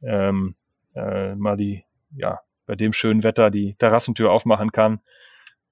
ähm, 0.04 0.56
äh, 0.96 1.34
mal 1.34 1.58
die, 1.58 1.86
ja, 2.16 2.42
bei 2.68 2.76
dem 2.76 2.94
schönen 2.94 3.24
Wetter 3.24 3.50
die 3.50 3.74
Terrassentür 3.80 4.32
aufmachen 4.32 4.72
kann 4.72 5.00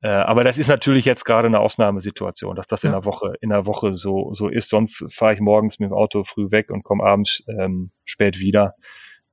äh, 0.01 0.07
aber 0.07 0.43
das 0.43 0.57
ist 0.57 0.67
natürlich 0.67 1.05
jetzt 1.05 1.25
gerade 1.25 1.47
eine 1.47 1.59
Ausnahmesituation, 1.59 2.55
dass 2.55 2.67
das 2.67 2.81
ja. 2.81 2.89
in 2.89 2.93
der 2.93 3.05
Woche, 3.05 3.35
in 3.41 3.49
der 3.49 3.65
Woche 3.65 3.93
so, 3.93 4.33
so 4.33 4.47
ist. 4.47 4.69
Sonst 4.69 5.05
fahre 5.13 5.33
ich 5.33 5.39
morgens 5.39 5.79
mit 5.79 5.89
dem 5.89 5.93
Auto 5.93 6.23
früh 6.23 6.49
weg 6.49 6.71
und 6.71 6.83
komme 6.83 7.03
abends 7.03 7.43
ähm, 7.47 7.91
spät 8.05 8.39
wieder. 8.39 8.73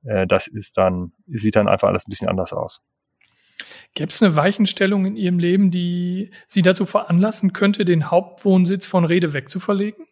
Äh, 0.03 0.27
das 0.27 0.47
ist 0.47 0.71
dann, 0.75 1.13
sieht 1.27 1.55
dann 1.55 1.67
einfach 1.67 1.87
alles 1.87 2.05
ein 2.05 2.09
bisschen 2.09 2.29
anders 2.29 2.53
aus. 2.53 2.81
Gäbe 3.95 4.09
es 4.09 4.21
eine 4.21 4.35
Weichenstellung 4.35 5.05
in 5.05 5.15
Ihrem 5.15 5.39
Leben, 5.39 5.71
die 5.71 6.29
Sie 6.45 6.61
dazu 6.61 6.85
veranlassen 6.85 7.51
könnte, 7.51 7.83
den 7.83 8.11
Hauptwohnsitz 8.11 8.85
von 8.85 9.05
Rede 9.05 9.33
wegzuverlegen? 9.33 10.05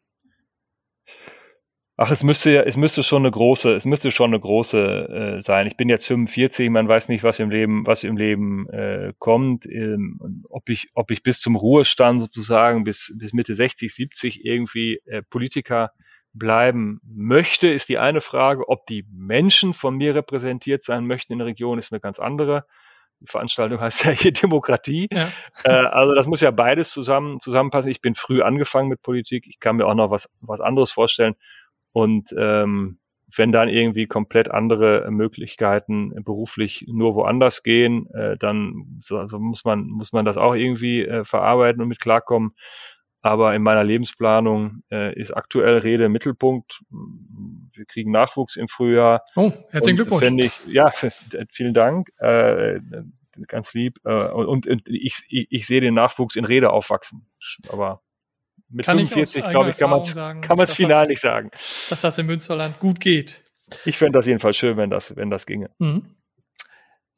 Ach, 1.99 2.11
es 2.11 2.21
müsste 2.21 2.51
ja, 2.51 2.61
es 2.61 2.77
müsste 2.77 3.01
schon 3.01 3.23
eine 3.23 3.31
große, 3.31 3.73
es 3.73 3.83
müsste 3.83 4.11
schon 4.11 4.29
eine 4.29 4.39
große 4.39 5.39
äh, 5.39 5.41
sein. 5.41 5.65
Ich 5.65 5.77
bin 5.77 5.89
jetzt 5.89 6.05
45, 6.05 6.69
man 6.69 6.87
weiß 6.87 7.07
nicht, 7.09 7.23
was 7.23 7.39
im 7.39 7.49
Leben, 7.49 7.87
was 7.87 8.03
im 8.03 8.17
Leben 8.17 8.69
äh, 8.69 9.13
kommt. 9.17 9.65
Ähm, 9.65 10.43
ob 10.47 10.69
ich, 10.69 10.89
ob 10.93 11.09
ich 11.09 11.23
bis 11.23 11.39
zum 11.39 11.55
Ruhestand 11.55 12.21
sozusagen 12.21 12.83
bis 12.83 13.11
bis 13.17 13.33
Mitte 13.33 13.55
60, 13.55 13.95
70 13.95 14.45
irgendwie 14.45 15.01
äh, 15.07 15.23
Politiker 15.23 15.89
bleiben 16.33 16.99
möchte, 17.03 17.67
ist 17.67 17.89
die 17.89 17.97
eine 17.97 18.21
Frage. 18.21 18.69
Ob 18.69 18.85
die 18.85 19.03
Menschen 19.11 19.73
von 19.73 19.97
mir 19.97 20.13
repräsentiert 20.13 20.83
sein 20.83 21.07
möchten 21.07 21.33
in 21.33 21.39
der 21.39 21.47
Region, 21.47 21.79
ist 21.79 21.91
eine 21.91 21.99
ganz 21.99 22.19
andere. 22.19 22.65
Die 23.21 23.27
Veranstaltung 23.27 23.79
heißt 23.79 24.05
ja 24.05 24.11
hier 24.11 24.33
Demokratie. 24.33 25.07
Ja. 25.11 25.31
Äh, 25.63 25.71
also 25.71 26.13
das 26.13 26.27
muss 26.27 26.41
ja 26.41 26.51
beides 26.51 26.91
zusammen 26.91 27.39
zusammenpassen. 27.39 27.89
Ich 27.89 28.01
bin 28.01 28.13
früh 28.13 28.43
angefangen 28.43 28.89
mit 28.89 29.01
Politik. 29.01 29.45
Ich 29.47 29.59
kann 29.59 29.77
mir 29.77 29.87
auch 29.87 29.95
noch 29.95 30.11
was 30.11 30.29
was 30.41 30.61
anderes 30.61 30.91
vorstellen. 30.91 31.35
Und 31.97 32.29
ähm, 32.37 32.99
wenn 33.35 33.51
dann 33.51 33.69
irgendwie 33.69 34.05
komplett 34.05 34.51
andere 34.51 35.09
Möglichkeiten 35.09 36.13
beruflich 36.23 36.85
nur 36.87 37.15
woanders 37.15 37.63
gehen, 37.63 38.07
äh, 38.13 38.37
dann 38.37 39.01
so, 39.01 39.17
also 39.17 39.39
muss 39.39 39.65
man 39.65 39.87
muss 39.87 40.11
man 40.11 40.23
das 40.23 40.37
auch 40.37 40.53
irgendwie 40.53 41.01
äh, 41.01 41.25
verarbeiten 41.25 41.81
und 41.81 41.87
mit 41.87 41.99
klarkommen. 41.99 42.51
Aber 43.23 43.55
in 43.55 43.63
meiner 43.63 43.83
Lebensplanung 43.83 44.83
äh, 44.91 45.19
ist 45.19 45.35
aktuell 45.35 45.79
Rede 45.79 46.07
Mittelpunkt. 46.07 46.81
Wir 47.73 47.85
kriegen 47.85 48.11
Nachwuchs 48.11 48.57
im 48.57 48.67
Frühjahr. 48.67 49.23
Oh, 49.35 49.51
herzlichen 49.71 49.95
Glückwunsch. 49.95 50.45
Ich, 50.45 50.67
ja, 50.67 50.91
vielen 51.51 51.73
Dank. 51.73 52.09
Äh, 52.19 52.79
ganz 53.47 53.73
lieb. 53.73 53.97
Äh, 54.05 54.29
und, 54.29 54.67
und 54.67 54.83
ich, 54.85 55.23
ich, 55.29 55.47
ich 55.49 55.65
sehe 55.65 55.81
den 55.81 55.95
Nachwuchs 55.95 56.35
in 56.35 56.45
Rede 56.45 56.69
aufwachsen. 56.69 57.25
Aber 57.69 58.01
mit 58.69 58.85
kann 58.85 58.97
45, 58.97 59.43
glaube 59.49 59.69
ich, 59.69 59.77
kann 59.77 59.89
man 59.89 60.03
sagen, 60.03 60.41
kann 60.41 60.57
man 60.57 60.67
es 60.67 60.73
final 60.73 61.03
das, 61.03 61.09
nicht 61.09 61.21
sagen. 61.21 61.51
Dass 61.89 62.01
das 62.01 62.17
im 62.17 62.25
Münsterland 62.25 62.79
gut 62.79 62.99
geht. 62.99 63.43
Ich 63.85 63.97
fände 63.97 64.17
das 64.17 64.25
jedenfalls 64.25 64.57
schön, 64.57 64.77
wenn 64.77 64.89
das, 64.89 65.15
wenn 65.15 65.29
das 65.29 65.45
ginge. 65.45 65.69
Mhm. 65.79 66.17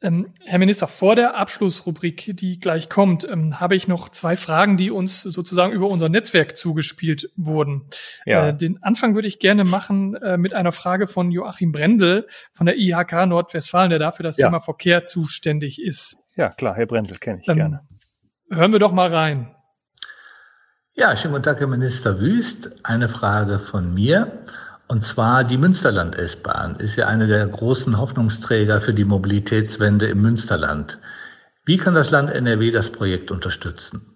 Ähm, 0.01 0.31
Herr 0.45 0.59
Minister, 0.59 0.87
vor 0.87 1.17
der 1.17 1.35
Abschlussrubrik, 1.35 2.31
die 2.37 2.57
gleich 2.57 2.87
kommt, 2.87 3.29
ähm, 3.29 3.59
habe 3.59 3.75
ich 3.75 3.89
noch 3.89 4.07
zwei 4.07 4.37
Fragen, 4.37 4.77
die 4.77 4.91
uns 4.91 5.21
sozusagen 5.23 5.73
über 5.73 5.89
unser 5.89 6.07
Netzwerk 6.07 6.55
zugespielt 6.55 7.29
wurden. 7.35 7.89
Ja. 8.25 8.47
Äh, 8.47 8.55
den 8.55 8.81
Anfang 8.81 9.15
würde 9.15 9.27
ich 9.27 9.39
gerne 9.39 9.65
machen 9.65 10.15
äh, 10.15 10.37
mit 10.37 10.53
einer 10.53 10.71
Frage 10.71 11.07
von 11.07 11.31
Joachim 11.31 11.73
Brendel 11.73 12.27
von 12.53 12.65
der 12.65 12.77
IHK 12.77 13.25
Nordwestfalen, 13.27 13.89
der 13.89 13.99
dafür 13.99 14.23
das 14.23 14.37
ja. 14.37 14.47
Thema 14.47 14.61
Verkehr 14.61 15.03
zuständig 15.03 15.81
ist. 15.81 16.23
Ja, 16.37 16.47
klar, 16.47 16.75
Herr 16.75 16.85
Brendel 16.85 17.17
kenne 17.17 17.41
ich 17.41 17.49
ähm, 17.49 17.57
gerne. 17.57 17.81
Hören 18.49 18.71
wir 18.71 18.79
doch 18.79 18.93
mal 18.93 19.13
rein. 19.13 19.53
Ja, 20.99 21.15
schönen 21.15 21.31
guten 21.31 21.43
Tag, 21.43 21.61
Herr 21.61 21.67
Minister 21.67 22.19
Wüst. 22.19 22.71
Eine 22.83 23.07
Frage 23.07 23.59
von 23.59 23.93
mir. 23.93 24.43
Und 24.89 25.05
zwar 25.05 25.45
die 25.45 25.55
Münsterland-S-Bahn 25.57 26.75
ist 26.75 26.97
ja 26.97 27.07
eine 27.07 27.25
der 27.25 27.47
großen 27.47 27.97
Hoffnungsträger 27.97 28.81
für 28.81 28.93
die 28.93 29.05
Mobilitätswende 29.05 30.07
im 30.07 30.21
Münsterland. 30.21 30.99
Wie 31.63 31.77
kann 31.77 31.93
das 31.93 32.11
Land 32.11 32.31
NRW 32.31 32.71
das 32.71 32.91
Projekt 32.91 33.31
unterstützen? 33.31 34.13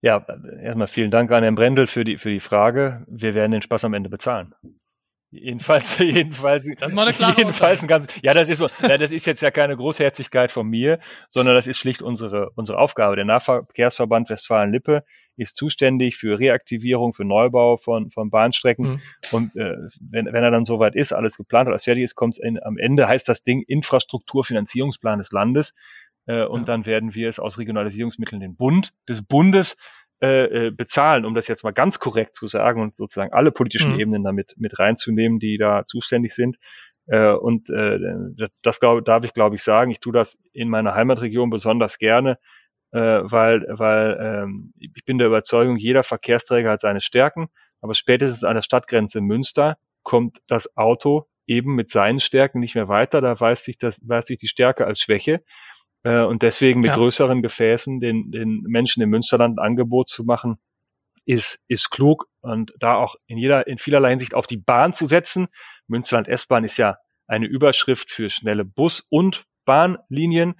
Ja, 0.00 0.26
erstmal 0.60 0.88
vielen 0.88 1.12
Dank 1.12 1.30
an 1.30 1.44
Herrn 1.44 1.54
Brendel 1.54 1.86
für 1.86 2.02
die, 2.02 2.18
für 2.18 2.30
die 2.30 2.40
Frage. 2.40 3.06
Wir 3.06 3.36
werden 3.36 3.52
den 3.52 3.62
Spaß 3.62 3.84
am 3.84 3.94
Ende 3.94 4.10
bezahlen. 4.10 4.56
Jedenfalls, 5.32 5.84
jedenfalls. 5.98 6.66
Das 6.78 6.88
ist 6.88 6.94
mal 6.94 7.06
eine 7.06 7.14
klare 7.14 7.34
jedenfalls 7.38 7.80
ein 7.80 7.88
ganz, 7.88 8.06
Ja, 8.22 8.34
das 8.34 8.50
ist 8.50 8.58
so. 8.58 8.66
Ja, 8.86 8.98
das 8.98 9.10
ist 9.10 9.26
jetzt 9.26 9.40
ja 9.40 9.50
keine 9.50 9.76
Großherzigkeit 9.76 10.52
von 10.52 10.68
mir, 10.68 11.00
sondern 11.30 11.54
das 11.54 11.66
ist 11.66 11.78
schlicht 11.78 12.02
unsere, 12.02 12.50
unsere 12.54 12.78
Aufgabe. 12.78 13.16
Der 13.16 13.24
Nahverkehrsverband 13.24 14.28
Westfalen-Lippe 14.28 15.04
ist 15.36 15.56
zuständig 15.56 16.16
für 16.16 16.38
Reaktivierung, 16.38 17.14
für 17.14 17.24
Neubau 17.24 17.78
von, 17.78 18.10
von 18.10 18.28
Bahnstrecken. 18.28 18.86
Mhm. 18.86 19.00
Und 19.32 19.56
äh, 19.56 19.74
wenn, 20.00 20.26
wenn 20.26 20.44
er 20.44 20.50
dann 20.50 20.66
soweit 20.66 20.94
ist, 20.94 21.14
alles 21.14 21.38
geplant 21.38 21.66
hat, 21.66 21.72
alles 21.72 21.84
fertig 21.84 22.04
ist, 22.04 22.14
kommt 22.14 22.38
am 22.62 22.76
Ende 22.76 23.08
heißt 23.08 23.26
das 23.26 23.42
Ding 23.42 23.62
Infrastrukturfinanzierungsplan 23.62 25.18
des 25.18 25.30
Landes. 25.30 25.72
Äh, 26.26 26.44
und 26.44 26.60
ja. 26.60 26.66
dann 26.66 26.84
werden 26.84 27.14
wir 27.14 27.30
es 27.30 27.38
aus 27.38 27.56
Regionalisierungsmitteln 27.56 28.40
den 28.40 28.54
Bund 28.54 28.92
des 29.08 29.22
Bundes 29.22 29.76
äh, 30.22 30.66
äh, 30.66 30.70
bezahlen, 30.70 31.24
um 31.24 31.34
das 31.34 31.48
jetzt 31.48 31.64
mal 31.64 31.72
ganz 31.72 31.98
korrekt 31.98 32.36
zu 32.36 32.46
sagen 32.46 32.80
und 32.80 32.96
sozusagen 32.96 33.32
alle 33.32 33.50
politischen 33.50 33.94
mhm. 33.94 33.98
Ebenen 33.98 34.22
damit 34.22 34.54
mit 34.56 34.78
reinzunehmen, 34.78 35.40
die 35.40 35.58
da 35.58 35.84
zuständig 35.88 36.36
sind. 36.36 36.58
Äh, 37.08 37.32
und 37.32 37.68
äh, 37.68 37.98
das, 38.38 38.50
das 38.62 38.78
glaub, 38.78 39.04
darf 39.04 39.24
ich, 39.24 39.34
glaube 39.34 39.56
ich, 39.56 39.64
sagen. 39.64 39.90
Ich 39.90 39.98
tue 39.98 40.12
das 40.12 40.38
in 40.52 40.68
meiner 40.68 40.94
Heimatregion 40.94 41.50
besonders 41.50 41.98
gerne, 41.98 42.38
äh, 42.92 43.00
weil, 43.00 43.66
weil 43.68 44.16
ähm, 44.20 44.72
ich 44.78 45.04
bin 45.04 45.18
der 45.18 45.26
Überzeugung, 45.26 45.76
jeder 45.76 46.04
Verkehrsträger 46.04 46.70
hat 46.70 46.82
seine 46.82 47.00
Stärken, 47.00 47.48
aber 47.80 47.96
spätestens 47.96 48.44
an 48.44 48.54
der 48.54 48.62
Stadtgrenze 48.62 49.20
Münster 49.20 49.76
kommt 50.04 50.38
das 50.46 50.76
Auto 50.76 51.26
eben 51.48 51.74
mit 51.74 51.90
seinen 51.90 52.20
Stärken 52.20 52.60
nicht 52.60 52.76
mehr 52.76 52.86
weiter. 52.86 53.20
Da 53.20 53.40
weiß 53.40 53.64
sich, 53.64 53.76
das, 53.76 53.96
weiß 54.00 54.26
sich 54.26 54.38
die 54.38 54.46
Stärke 54.46 54.86
als 54.86 55.00
Schwäche. 55.00 55.42
Äh, 56.04 56.22
und 56.22 56.42
deswegen 56.42 56.80
mit 56.80 56.90
ja. 56.90 56.96
größeren 56.96 57.42
Gefäßen 57.42 58.00
den, 58.00 58.30
den 58.30 58.62
Menschen 58.62 59.02
im 59.02 59.10
Münsterland 59.10 59.58
ein 59.58 59.64
Angebot 59.64 60.08
zu 60.08 60.24
machen, 60.24 60.58
ist, 61.24 61.58
ist 61.68 61.90
klug 61.90 62.26
und 62.40 62.72
da 62.78 62.96
auch 62.96 63.14
in 63.26 63.38
jeder, 63.38 63.66
in 63.66 63.78
vielerlei 63.78 64.10
Hinsicht 64.10 64.34
auf 64.34 64.46
die 64.46 64.56
Bahn 64.56 64.94
zu 64.94 65.06
setzen. 65.06 65.48
Münsterland 65.86 66.28
S-Bahn 66.28 66.64
ist 66.64 66.76
ja 66.76 66.98
eine 67.26 67.46
Überschrift 67.46 68.10
für 68.10 68.30
schnelle 68.30 68.64
Bus- 68.64 69.06
und 69.08 69.44
Bahnlinien. 69.64 70.54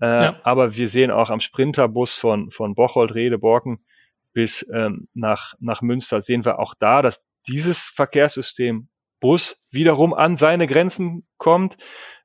Äh, 0.00 0.06
ja. 0.06 0.40
Aber 0.42 0.74
wir 0.74 0.88
sehen 0.88 1.10
auch 1.10 1.30
am 1.30 1.40
Sprinterbus 1.40 2.16
von, 2.16 2.50
von 2.50 2.74
Bocholt, 2.74 3.14
Rede, 3.14 3.38
Borken 3.38 3.84
bis 4.32 4.64
ähm, 4.72 5.08
nach, 5.14 5.54
nach 5.60 5.82
Münster 5.82 6.22
sehen 6.22 6.44
wir 6.44 6.58
auch 6.58 6.74
da, 6.78 7.02
dass 7.02 7.20
dieses 7.48 7.78
Verkehrssystem 7.96 8.88
Bus 9.20 9.56
wiederum 9.70 10.14
an 10.14 10.36
seine 10.36 10.66
Grenzen 10.66 11.26
kommt. 11.38 11.76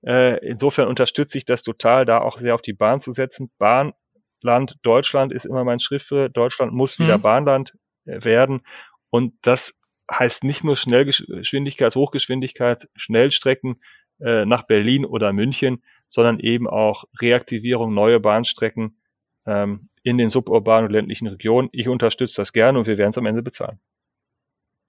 Äh, 0.06 0.38
insofern 0.48 0.88
unterstütze 0.88 1.38
ich 1.38 1.46
das 1.46 1.62
total, 1.64 2.06
da 2.06 2.20
auch 2.20 2.40
sehr 2.40 2.56
auf 2.56 2.62
die 2.62 2.74
Bahn 2.74 3.02
zu 3.02 3.14
setzen. 3.14 3.52
Bahnland 3.58 4.78
Deutschland 4.84 5.34
ist 5.34 5.46
immer 5.46 5.64
mein 5.64 5.80
Schriftbild. 5.80 6.36
Deutschland 6.36 6.74
muss 6.74 7.00
wieder 7.00 7.18
mhm. 7.18 7.22
Bahnland 7.24 7.74
äh, 8.06 8.24
werden. 8.24 8.62
Und 9.10 9.34
das 9.42 9.74
heißt 10.12 10.44
nicht 10.44 10.64
nur 10.64 10.78
Schnellgeschwindigkeit, 10.78 11.96
Hochgeschwindigkeit, 11.96 12.88
Schnellstrecken 12.96 13.82
äh, 14.20 14.46
nach 14.46 14.64
Berlin 14.64 15.06
oder 15.06 15.34
München, 15.34 15.84
sondern 16.10 16.40
eben 16.40 16.68
auch 16.68 17.06
Reaktivierung, 17.20 17.94
neue 17.94 18.20
Bahnstrecken 18.20 18.98
ähm, 19.46 19.90
in 20.04 20.18
den 20.18 20.30
suburbanen 20.30 20.88
und 20.88 20.92
ländlichen 20.92 21.28
Regionen. 21.28 21.70
Ich 21.72 21.88
unterstütze 21.88 22.36
das 22.38 22.54
gerne 22.54 22.80
und 22.80 22.88
wir 22.88 22.98
werden 22.98 23.12
es 23.12 23.18
am 23.18 23.26
Ende 23.26 23.42
bezahlen. 23.42 23.80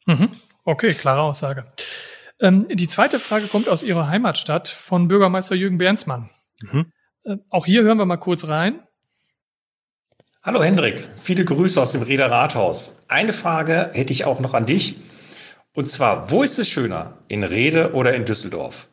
Mhm. 0.07 0.31
Okay, 0.67 0.95
klare 0.95 1.23
Aussage. 1.23 1.65
Ähm, 2.41 2.67
die 2.69 2.89
zweite 2.89 3.21
Frage 3.21 3.47
kommt 3.47 3.69
aus 3.69 3.85
Ihrer 3.85 4.09
Heimatstadt 4.09 4.69
von 4.69 5.07
Bürgermeister 5.07 5.55
Jürgen 5.55 5.79
Bernsmann. 5.79 6.29
Mhm. 6.61 6.93
Äh, 7.23 7.37
auch 7.51 7.67
hier 7.67 7.85
hören 7.85 7.99
wir 7.99 8.05
mal 8.05 8.17
kurz 8.17 8.49
rein. 8.49 8.81
Hallo 10.43 10.63
Hendrik, 10.65 11.09
viele 11.17 11.45
Grüße 11.45 11.81
aus 11.81 11.93
dem 11.93 12.03
Reder 12.03 12.33
Rathaus. 12.33 13.05
Eine 13.07 13.33
Frage 13.33 13.91
hätte 13.95 14.13
ich 14.13 14.25
auch 14.25 14.41
noch 14.41 14.55
an 14.55 14.67
dich. 14.67 14.97
Und 15.73 15.89
zwar, 15.89 16.33
wo 16.33 16.43
ist 16.43 16.59
es 16.59 16.69
schöner, 16.69 17.17
in 17.29 17.45
Rede 17.45 17.93
oder 17.95 18.15
in 18.15 18.25
Düsseldorf? 18.25 18.89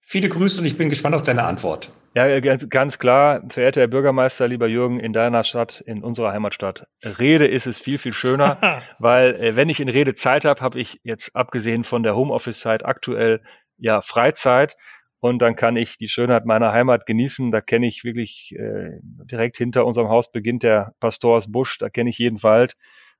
Viele 0.00 0.28
Grüße 0.28 0.60
und 0.60 0.66
ich 0.66 0.76
bin 0.76 0.90
gespannt 0.90 1.14
auf 1.14 1.22
deine 1.22 1.44
Antwort. 1.44 1.90
Ja, 2.14 2.40
ganz 2.40 2.98
klar, 2.98 3.42
verehrter 3.50 3.82
Herr 3.82 3.88
Bürgermeister, 3.88 4.48
lieber 4.48 4.66
Jürgen, 4.66 4.98
in 4.98 5.12
deiner 5.12 5.44
Stadt, 5.44 5.82
in 5.86 6.02
unserer 6.02 6.32
Heimatstadt. 6.32 6.86
Rede 7.18 7.46
ist 7.46 7.66
es 7.66 7.78
viel, 7.78 7.98
viel 7.98 8.14
schöner, 8.14 8.82
weil 8.98 9.34
äh, 9.36 9.56
wenn 9.56 9.68
ich 9.68 9.78
in 9.78 9.88
Rede 9.88 10.14
Zeit 10.14 10.44
habe, 10.44 10.60
habe 10.60 10.80
ich 10.80 10.98
jetzt 11.02 11.34
abgesehen 11.36 11.84
von 11.84 12.02
der 12.02 12.16
Homeoffice-Zeit 12.16 12.84
aktuell 12.84 13.40
ja 13.76 14.00
Freizeit 14.00 14.76
und 15.20 15.40
dann 15.40 15.54
kann 15.54 15.76
ich 15.76 15.98
die 15.98 16.08
Schönheit 16.08 16.46
meiner 16.46 16.72
Heimat 16.72 17.06
genießen. 17.06 17.50
Da 17.50 17.60
kenne 17.60 17.86
ich 17.86 18.04
wirklich 18.04 18.54
äh, 18.56 18.98
direkt 19.02 19.56
hinter 19.58 19.84
unserem 19.84 20.08
Haus 20.08 20.32
beginnt 20.32 20.62
der 20.62 20.94
Pastorsbusch, 21.00 21.78
da 21.78 21.90
kenne 21.90 22.10
ich 22.10 22.18
jeden 22.18 22.42
Wald. 22.42 22.74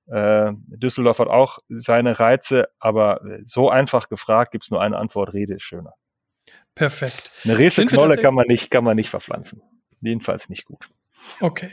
Äh, 0.06 0.52
Düsseldorf 0.68 1.18
hat 1.18 1.28
auch 1.28 1.58
seine 1.68 2.18
Reize, 2.18 2.68
aber 2.80 3.20
so 3.46 3.68
einfach 3.68 4.08
gefragt 4.08 4.52
gibt's 4.52 4.70
nur 4.70 4.80
eine 4.80 4.96
Antwort, 4.96 5.34
Rede 5.34 5.54
ist 5.54 5.62
schöner. 5.62 5.92
Perfekt. 6.78 7.32
Eine 7.44 7.58
Rätselknolle 7.58 8.16
kann 8.16 8.34
man 8.34 8.46
nicht, 8.46 8.70
kann 8.70 8.84
man 8.84 8.94
nicht 8.96 9.10
verpflanzen. 9.10 9.60
Jedenfalls 10.00 10.48
nicht 10.48 10.64
gut. 10.64 10.84
Okay. 11.40 11.70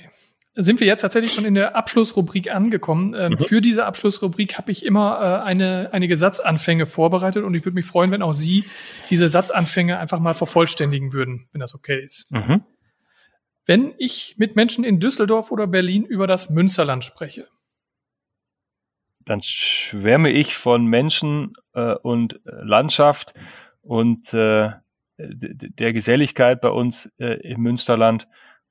Sind 0.55 0.79
wir 0.79 0.87
jetzt 0.87 1.01
tatsächlich 1.01 1.31
schon 1.31 1.45
in 1.45 1.53
der 1.53 1.75
Abschlussrubrik 1.75 2.49
angekommen? 2.49 3.13
Ähm, 3.13 3.33
mhm. 3.33 3.39
Für 3.39 3.61
diese 3.61 3.85
Abschlussrubrik 3.85 4.57
habe 4.57 4.71
ich 4.71 4.85
immer 4.85 5.19
äh, 5.21 5.45
eine, 5.45 5.89
einige 5.91 6.15
Satzanfänge 6.17 6.87
vorbereitet 6.87 7.43
und 7.43 7.53
ich 7.53 7.65
würde 7.65 7.75
mich 7.75 7.85
freuen, 7.85 8.09
wenn 8.11 8.21
auch 8.23 8.33
Sie 8.33 8.65
diese 9.09 9.27
Satzanfänge 9.27 9.99
einfach 9.99 10.19
mal 10.19 10.33
vervollständigen 10.33 11.13
würden, 11.13 11.49
wenn 11.51 11.59
das 11.59 11.75
okay 11.75 12.01
ist. 12.01 12.31
Mhm. 12.31 12.63
Wenn 13.65 13.93
ich 13.97 14.35
mit 14.37 14.55
Menschen 14.55 14.83
in 14.83 14.99
Düsseldorf 14.99 15.51
oder 15.51 15.67
Berlin 15.67 16.03
über 16.03 16.25
das 16.25 16.49
Münsterland 16.49 17.03
spreche, 17.03 17.47
dann 19.25 19.41
schwärme 19.43 20.31
ich 20.31 20.55
von 20.55 20.85
Menschen 20.85 21.53
äh, 21.73 21.95
und 21.95 22.35
äh, 22.45 22.51
Landschaft 22.63 23.33
und 23.81 24.33
äh, 24.33 24.71
der 25.17 25.93
Geselligkeit 25.93 26.61
bei 26.61 26.69
uns 26.69 27.09
äh, 27.17 27.39
im 27.41 27.61
Münsterland 27.61 28.27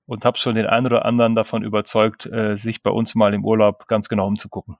und 0.06 0.24
habe 0.24 0.38
schon 0.38 0.54
den 0.54 0.66
einen 0.66 0.86
oder 0.86 1.04
anderen 1.04 1.34
davon 1.34 1.62
überzeugt, 1.62 2.26
äh, 2.26 2.56
sich 2.56 2.82
bei 2.82 2.90
uns 2.90 3.14
mal 3.14 3.32
im 3.34 3.44
Urlaub 3.44 3.86
ganz 3.86 4.08
genau 4.08 4.26
umzugucken. 4.26 4.76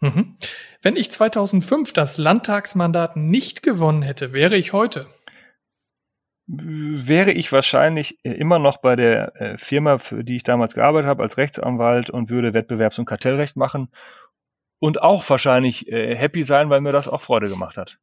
Mhm. 0.00 0.36
Wenn 0.82 0.96
ich 0.96 1.10
2005 1.10 1.92
das 1.92 2.18
Landtagsmandat 2.18 3.16
nicht 3.16 3.62
gewonnen 3.62 4.02
hätte, 4.02 4.32
wäre 4.32 4.56
ich 4.56 4.72
heute? 4.72 5.06
Wäre 6.46 7.32
ich 7.32 7.52
wahrscheinlich 7.52 8.22
immer 8.22 8.58
noch 8.58 8.78
bei 8.78 8.96
der 8.96 9.40
äh, 9.40 9.58
Firma, 9.58 9.98
für 9.98 10.24
die 10.24 10.36
ich 10.36 10.42
damals 10.42 10.74
gearbeitet 10.74 11.08
habe, 11.08 11.22
als 11.22 11.38
Rechtsanwalt 11.38 12.10
und 12.10 12.28
würde 12.28 12.52
Wettbewerbs- 12.52 12.98
und 12.98 13.06
Kartellrecht 13.06 13.56
machen 13.56 13.88
und 14.78 15.00
auch 15.00 15.28
wahrscheinlich 15.30 15.88
äh, 15.88 16.14
happy 16.14 16.44
sein, 16.44 16.68
weil 16.68 16.82
mir 16.82 16.92
das 16.92 17.08
auch 17.08 17.22
Freude 17.22 17.48
gemacht 17.48 17.78
hat. 17.78 17.96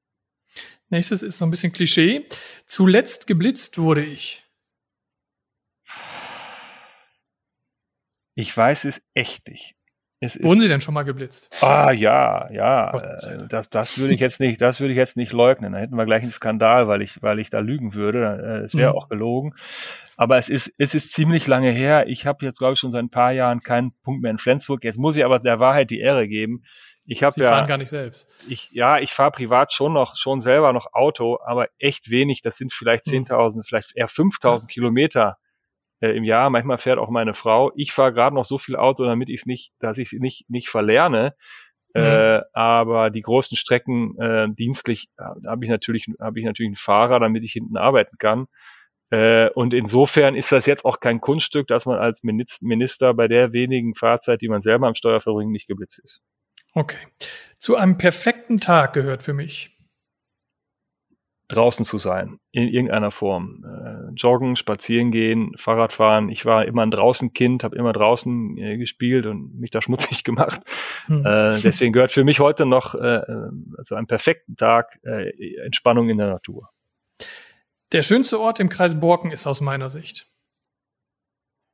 Nächstes 0.91 1.23
ist 1.23 1.37
so 1.37 1.45
ein 1.45 1.51
bisschen 1.51 1.71
Klischee. 1.71 2.25
Zuletzt 2.65 3.25
geblitzt 3.25 3.77
wurde 3.77 4.03
ich. 4.03 4.43
Ich 8.35 8.55
weiß 8.55 8.85
es 8.85 9.01
echt 9.13 9.47
nicht. 9.47 9.75
Es 10.19 10.37
Wurden 10.43 10.59
Sie 10.59 10.67
denn 10.67 10.81
schon 10.81 10.93
mal 10.93 11.03
geblitzt? 11.03 11.49
Ah 11.61 11.91
ja, 11.91 12.51
ja. 12.51 12.91
Äh, 12.91 13.47
das, 13.49 13.69
das 13.69 13.97
würde 13.97 14.13
ich 14.13 14.19
jetzt 14.19 14.39
nicht, 14.39 14.61
das 14.61 14.79
würde 14.79 14.91
ich 14.91 14.97
jetzt 14.97 15.17
nicht 15.17 15.31
leugnen. 15.31 15.73
Da 15.73 15.79
hätten 15.79 15.95
wir 15.95 16.05
gleich 16.05 16.21
einen 16.21 16.31
Skandal, 16.31 16.87
weil 16.87 17.01
ich, 17.01 17.23
weil 17.23 17.39
ich 17.39 17.49
da 17.49 17.59
lügen 17.59 17.95
würde. 17.95 18.63
Es 18.65 18.75
wäre 18.75 18.91
mhm. 18.91 18.97
auch 18.97 19.09
gelogen. 19.09 19.55
Aber 20.17 20.37
es 20.37 20.49
ist, 20.49 20.71
es 20.77 20.93
ist 20.93 21.13
ziemlich 21.13 21.47
lange 21.47 21.71
her. 21.71 22.07
Ich 22.07 22.27
habe 22.27 22.45
jetzt, 22.45 22.59
glaube 22.59 22.73
ich, 22.73 22.79
schon 22.79 22.91
seit 22.91 23.01
ein 23.01 23.09
paar 23.09 23.31
Jahren 23.31 23.61
keinen 23.61 23.93
Punkt 24.03 24.21
mehr 24.21 24.31
in 24.31 24.37
Flensburg. 24.37 24.83
Jetzt 24.83 24.97
muss 24.97 25.15
ich 25.15 25.25
aber 25.25 25.39
der 25.39 25.59
Wahrheit 25.59 25.89
die 25.89 25.99
Ehre 25.99 26.27
geben. 26.27 26.63
Ich 27.05 27.23
habe 27.23 27.39
ja. 27.41 27.49
fahren 27.49 27.67
gar 27.67 27.77
nicht 27.77 27.89
selbst. 27.89 28.29
Ich, 28.47 28.69
ja, 28.71 28.99
ich 28.99 29.11
fahre 29.11 29.31
privat 29.31 29.73
schon 29.73 29.93
noch, 29.93 30.15
schon 30.15 30.41
selber 30.41 30.71
noch 30.71 30.93
Auto, 30.93 31.39
aber 31.43 31.67
echt 31.79 32.09
wenig. 32.09 32.41
Das 32.41 32.57
sind 32.57 32.73
vielleicht 32.73 33.05
10.000, 33.05 33.55
hm. 33.55 33.63
vielleicht 33.63 33.95
eher 33.95 34.09
5.000 34.09 34.61
ja. 34.61 34.65
Kilometer 34.67 35.37
äh, 35.99 36.15
im 36.15 36.23
Jahr. 36.23 36.49
Manchmal 36.49 36.77
fährt 36.77 36.99
auch 36.99 37.09
meine 37.09 37.33
Frau. 37.33 37.71
Ich 37.75 37.93
fahre 37.93 38.13
gerade 38.13 38.35
noch 38.35 38.45
so 38.45 38.57
viel 38.57 38.75
Auto, 38.75 39.03
damit 39.03 39.29
ich 39.29 39.41
es 39.41 39.45
nicht, 39.45 39.71
dass 39.79 39.97
ich 39.97 40.13
es 40.13 40.19
nicht, 40.19 40.49
nicht 40.49 40.69
verlerne. 40.69 41.33
Mhm. 41.93 42.01
Äh, 42.01 42.41
aber 42.53 43.09
die 43.09 43.21
großen 43.21 43.57
Strecken 43.57 44.17
äh, 44.19 44.47
dienstlich 44.49 45.09
äh, 45.17 45.47
habe 45.47 45.65
ich 45.65 45.69
natürlich 45.69 46.05
habe 46.19 46.39
ich 46.39 46.45
natürlich 46.45 46.69
einen 46.69 46.77
Fahrer, 46.77 47.19
damit 47.19 47.43
ich 47.43 47.51
hinten 47.51 47.77
arbeiten 47.77 48.17
kann. 48.17 48.47
Äh, 49.09 49.49
und 49.49 49.73
insofern 49.73 50.35
ist 50.35 50.51
das 50.51 50.65
jetzt 50.65 50.85
auch 50.85 51.01
kein 51.01 51.19
Kunststück, 51.19 51.67
dass 51.67 51.85
man 51.85 51.99
als 51.99 52.21
Minister 52.23 53.13
bei 53.13 53.27
der 53.27 53.51
wenigen 53.51 53.93
Fahrzeit, 53.95 54.39
die 54.41 54.47
man 54.47 54.61
selber 54.61 54.87
am 54.87 54.95
Steuer 54.95 55.19
verbringt, 55.19 55.51
nicht 55.51 55.67
geblitzt 55.67 55.99
ist. 55.99 56.21
Okay. 56.73 56.97
Zu 57.59 57.75
einem 57.75 57.97
perfekten 57.97 58.59
Tag 58.59 58.93
gehört 58.93 59.23
für 59.23 59.33
mich. 59.33 59.77
Draußen 61.47 61.85
zu 61.85 61.99
sein, 61.99 62.39
in 62.53 62.69
irgendeiner 62.69 63.11
Form. 63.11 63.65
Äh, 63.65 64.13
joggen, 64.15 64.55
spazieren 64.55 65.11
gehen, 65.11 65.51
Fahrrad 65.57 65.91
fahren. 65.91 66.29
Ich 66.29 66.45
war 66.45 66.63
immer 66.65 66.83
ein 66.83 66.91
draußen 66.91 67.33
Kind, 67.33 67.65
habe 67.65 67.75
immer 67.75 67.91
draußen 67.91 68.57
äh, 68.57 68.77
gespielt 68.77 69.25
und 69.25 69.59
mich 69.59 69.69
da 69.69 69.81
schmutzig 69.81 70.23
gemacht. 70.23 70.61
Hm. 71.07 71.25
Äh, 71.25 71.49
deswegen 71.63 71.91
gehört 71.91 72.11
für 72.11 72.23
mich 72.23 72.39
heute 72.39 72.65
noch 72.65 72.95
also 72.95 73.95
einem 73.95 74.07
perfekten 74.07 74.55
Tag 74.55 74.97
Entspannung 75.03 76.09
in 76.09 76.17
der 76.17 76.29
Natur. 76.29 76.69
Der 77.91 78.03
schönste 78.03 78.39
Ort 78.39 78.59
im 78.61 78.69
Kreis 78.69 78.99
Borken 78.99 79.31
ist 79.31 79.45
aus 79.45 79.59
meiner 79.59 79.89
Sicht. 79.89 80.31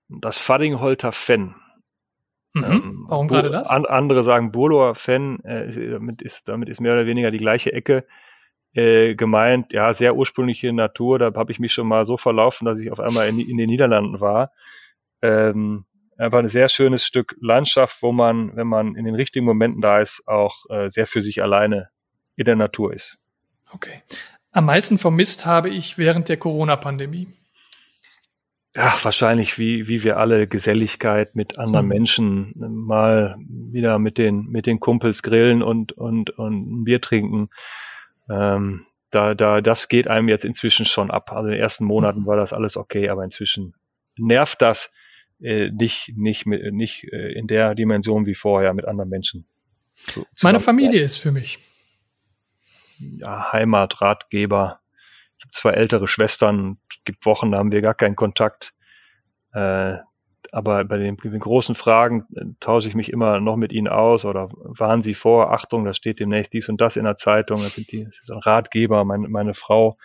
Das 0.09 0.37
Faddingholter 0.37 1.11
Fenn. 1.11 1.55
Mhm. 2.59 2.71
Ähm, 2.71 3.05
Warum 3.07 3.27
gerade 3.27 3.49
das? 3.49 3.69
An, 3.69 3.85
andere 3.85 4.23
sagen 4.23 4.51
Burloer 4.51 4.95
Fan, 4.95 5.39
äh, 5.43 5.91
damit, 5.91 6.21
ist, 6.21 6.41
damit 6.45 6.69
ist 6.69 6.81
mehr 6.81 6.93
oder 6.93 7.05
weniger 7.05 7.31
die 7.31 7.37
gleiche 7.37 7.73
Ecke 7.73 8.05
äh, 8.73 9.15
gemeint. 9.15 9.73
Ja, 9.73 9.93
sehr 9.93 10.15
ursprüngliche 10.15 10.71
Natur. 10.73 11.19
Da 11.19 11.33
habe 11.33 11.51
ich 11.51 11.59
mich 11.59 11.73
schon 11.73 11.87
mal 11.87 12.05
so 12.05 12.17
verlaufen, 12.17 12.65
dass 12.65 12.79
ich 12.79 12.91
auf 12.91 12.99
einmal 12.99 13.27
in, 13.27 13.39
in 13.39 13.57
den 13.57 13.69
Niederlanden 13.69 14.19
war. 14.19 14.51
Ähm, 15.21 15.85
einfach 16.17 16.39
ein 16.39 16.49
sehr 16.49 16.69
schönes 16.69 17.03
Stück 17.03 17.35
Landschaft, 17.39 17.97
wo 18.01 18.11
man, 18.11 18.55
wenn 18.55 18.67
man 18.67 18.95
in 18.95 19.05
den 19.05 19.15
richtigen 19.15 19.45
Momenten 19.45 19.81
da 19.81 20.01
ist, 20.01 20.21
auch 20.25 20.55
äh, 20.69 20.89
sehr 20.89 21.07
für 21.07 21.21
sich 21.21 21.41
alleine 21.41 21.89
in 22.35 22.45
der 22.45 22.55
Natur 22.55 22.93
ist. 22.93 23.17
Okay. 23.73 24.01
Am 24.51 24.65
meisten 24.65 24.97
vermisst 24.97 25.45
habe 25.45 25.69
ich 25.69 25.97
während 25.97 26.29
der 26.29 26.37
Corona-Pandemie 26.37 27.27
Ja, 28.77 28.99
wahrscheinlich 29.01 29.57
wie, 29.57 29.87
wie 29.87 30.03
wir 30.03 30.17
alle 30.17 30.45
Geselligkeit 30.45 31.35
mit 31.35 31.57
anderen 31.57 31.85
hm. 31.85 31.89
Menschen 31.89 32.53
mal 32.55 33.35
wieder 33.39 33.97
mit 33.97 34.19
den, 34.19 34.45
mit 34.51 34.67
den 34.67 34.79
Kumpels 34.79 35.23
grillen 35.23 35.63
und, 35.63 35.93
und, 35.93 36.29
und 36.29 36.53
ein 36.53 36.83
Bier 36.83 37.01
trinken. 37.01 37.49
Ähm, 38.29 38.85
da, 39.09 39.33
da, 39.33 39.61
das 39.61 39.87
geht 39.87 40.07
einem 40.07 40.29
jetzt 40.29 40.45
inzwischen 40.45 40.85
schon 40.85 41.09
ab. 41.09 41.31
Also 41.31 41.47
in 41.47 41.53
den 41.53 41.59
ersten 41.59 41.85
Monaten 41.85 42.27
war 42.27 42.37
das 42.37 42.53
alles 42.53 42.77
okay, 42.77 43.09
aber 43.09 43.23
inzwischen 43.23 43.73
nervt 44.15 44.61
das 44.61 44.91
äh, 45.41 45.71
nicht, 45.71 46.13
nicht, 46.15 46.45
mit, 46.45 46.71
nicht 46.71 47.03
äh, 47.11 47.31
in 47.33 47.47
der 47.47 47.73
Dimension 47.73 48.27
wie 48.27 48.35
vorher 48.35 48.75
mit 48.75 48.85
anderen 48.85 49.09
Menschen. 49.09 49.47
Zu, 49.95 50.27
Meine 50.43 50.59
Familie 50.59 51.01
ist 51.01 51.17
für 51.17 51.31
mich. 51.31 51.57
Ja, 52.99 53.51
Heimat, 53.51 54.01
Ratgeber. 54.01 54.81
Ich 55.39 55.45
habe 55.45 55.53
zwei 55.53 55.71
ältere 55.71 56.07
Schwestern, 56.07 56.77
gibt 57.07 57.25
Wochen, 57.25 57.51
da 57.51 57.57
haben 57.57 57.71
wir 57.71 57.81
gar 57.81 57.95
keinen 57.95 58.15
Kontakt. 58.15 58.73
Äh, 59.53 59.95
aber 60.51 60.85
bei 60.85 60.97
den, 60.97 61.17
den, 61.17 61.39
großen 61.39 61.75
Fragen 61.75 62.25
äh, 62.35 62.45
tausche 62.59 62.87
ich 62.87 62.95
mich 62.95 63.11
immer 63.11 63.39
noch 63.39 63.55
mit 63.55 63.71
ihnen 63.71 63.87
aus 63.87 64.23
oder 64.23 64.49
warnen 64.51 65.03
sie 65.03 65.15
vor, 65.15 65.51
Achtung, 65.51 65.83
da 65.83 65.93
steht 65.93 66.19
demnächst 66.19 66.53
dies 66.53 66.69
und 66.69 66.79
das 66.79 66.95
in 66.95 67.03
der 67.03 67.17
Zeitung, 67.17 67.57
das 67.57 67.75
sind 67.75 67.91
die 67.91 68.07
Ratgeber, 68.27 69.03
meine, 69.03 69.27
meine 69.27 69.55
Frau, 69.55 69.97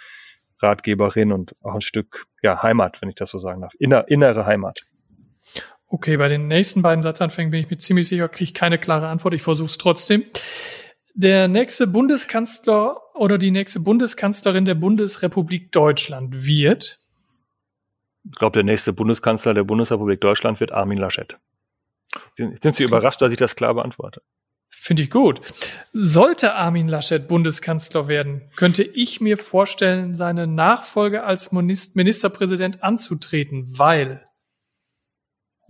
Ratgeberin 0.60 1.32
und 1.32 1.54
auch 1.62 1.74
ein 1.74 1.82
Stück 1.82 2.26
ja, 2.42 2.62
Heimat, 2.62 2.96
wenn 3.00 3.10
ich 3.10 3.16
das 3.16 3.30
so 3.30 3.38
sagen 3.38 3.60
darf. 3.60 3.72
Inner, 3.78 4.08
innere 4.08 4.46
Heimat. 4.46 4.80
Okay, 5.88 6.16
bei 6.16 6.28
den 6.28 6.48
nächsten 6.48 6.80
beiden 6.82 7.02
Satzanfängen 7.02 7.50
bin 7.50 7.60
ich 7.60 7.70
mir 7.70 7.76
ziemlich 7.76 8.08
sicher, 8.08 8.28
kriege 8.28 8.44
ich 8.44 8.54
keine 8.54 8.78
klare 8.78 9.08
Antwort. 9.08 9.34
Ich 9.34 9.42
versuche 9.42 9.66
es 9.66 9.76
trotzdem. 9.76 10.24
Der 11.14 11.48
nächste 11.48 11.86
Bundeskanzler 11.86 13.00
oder 13.14 13.38
die 13.38 13.50
nächste 13.50 13.80
Bundeskanzlerin 13.80 14.64
der 14.64 14.74
Bundesrepublik 14.74 15.70
Deutschland 15.72 16.46
wird 16.46 17.02
ich 18.24 18.38
glaube, 18.38 18.54
der 18.54 18.64
nächste 18.64 18.92
Bundeskanzler 18.92 19.54
der 19.54 19.64
Bundesrepublik 19.64 20.20
Deutschland 20.20 20.60
wird 20.60 20.72
Armin 20.72 20.98
Laschet. 20.98 21.36
Sind 22.36 22.76
Sie 22.76 22.84
überrascht, 22.84 23.20
dass 23.20 23.32
ich 23.32 23.38
das 23.38 23.56
klar 23.56 23.74
beantworte? 23.74 24.22
Finde 24.70 25.02
ich 25.02 25.10
gut. 25.10 25.40
Sollte 25.92 26.54
Armin 26.54 26.88
Laschet 26.88 27.26
Bundeskanzler 27.26 28.08
werden, 28.08 28.50
könnte 28.56 28.82
ich 28.82 29.20
mir 29.20 29.36
vorstellen, 29.36 30.14
seine 30.14 30.46
Nachfolge 30.46 31.24
als 31.24 31.52
Ministerpräsident 31.52 32.82
anzutreten, 32.82 33.66
weil. 33.76 34.26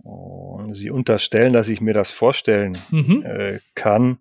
Oh, 0.03 0.73
Sie 0.73 0.89
unterstellen, 0.89 1.53
dass 1.53 1.67
ich 1.67 1.81
mir 1.81 1.93
das 1.93 2.09
vorstellen 2.11 2.77
mhm. 2.89 3.23
äh, 3.25 3.59
kann. 3.75 4.19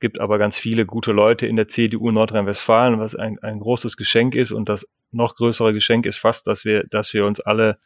Es 0.00 0.02
gibt 0.02 0.18
aber 0.18 0.38
ganz 0.38 0.56
viele 0.56 0.86
gute 0.86 1.12
Leute 1.12 1.46
in 1.46 1.56
der 1.56 1.68
CDU 1.68 2.10
Nordrhein-Westfalen, 2.10 2.98
was 2.98 3.14
ein, 3.14 3.38
ein 3.40 3.60
großes 3.60 3.98
Geschenk 3.98 4.34
ist 4.34 4.50
und 4.50 4.70
das 4.70 4.86
noch 5.12 5.36
größere 5.36 5.74
Geschenk 5.74 6.06
ist 6.06 6.16
fast, 6.16 6.46
dass 6.46 6.64
wir, 6.64 6.84
dass 6.84 7.12
wir 7.12 7.26
uns 7.26 7.38
alle, 7.38 7.76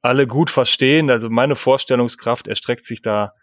alle 0.00 0.26
gut 0.26 0.50
verstehen. 0.50 1.10
Also 1.10 1.28
meine 1.28 1.54
Vorstellungskraft 1.54 2.48
erstreckt 2.48 2.86
sich 2.86 3.02
da 3.02 3.34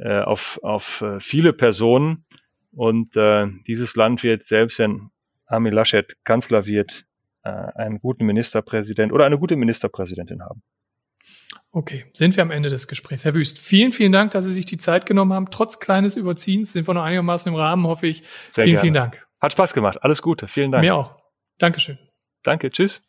äh, 0.00 0.18
auf, 0.18 0.58
auf 0.64 1.00
äh, 1.00 1.20
viele 1.20 1.52
Personen 1.52 2.24
und 2.72 3.14
äh, 3.14 3.46
dieses 3.68 3.94
Land 3.94 4.24
wird, 4.24 4.48
selbst 4.48 4.80
wenn 4.80 5.10
Armin 5.46 5.74
Laschet 5.74 6.16
Kanzler 6.24 6.66
wird, 6.66 7.04
äh, 7.44 7.50
einen 7.50 8.00
guten 8.00 8.26
Ministerpräsident 8.26 9.12
oder 9.12 9.26
eine 9.26 9.38
gute 9.38 9.54
Ministerpräsidentin 9.54 10.42
haben. 10.42 10.64
Okay, 11.70 12.04
sind 12.12 12.36
wir 12.36 12.42
am 12.42 12.50
Ende 12.50 12.68
des 12.68 12.86
Gesprächs. 12.86 13.24
Herr 13.24 13.34
Wüst, 13.34 13.58
vielen, 13.58 13.92
vielen 13.92 14.12
Dank, 14.12 14.32
dass 14.32 14.44
Sie 14.44 14.52
sich 14.52 14.66
die 14.66 14.76
Zeit 14.76 15.06
genommen 15.06 15.32
haben. 15.32 15.50
Trotz 15.50 15.78
kleines 15.78 16.16
Überziehens 16.16 16.72
sind 16.72 16.86
wir 16.86 16.94
noch 16.94 17.02
einigermaßen 17.02 17.50
im 17.50 17.58
Rahmen, 17.58 17.86
hoffe 17.86 18.06
ich. 18.06 18.18
Sehr 18.18 18.64
vielen, 18.64 18.66
gerne. 18.66 18.80
vielen 18.80 18.94
Dank. 18.94 19.26
Hat 19.40 19.52
Spaß 19.52 19.72
gemacht. 19.72 19.98
Alles 20.02 20.20
Gute. 20.20 20.48
Vielen 20.48 20.70
Dank. 20.70 20.82
Mir 20.82 20.94
auch. 20.94 21.16
Dankeschön. 21.58 21.98
Danke, 22.42 22.70
tschüss. 22.70 23.00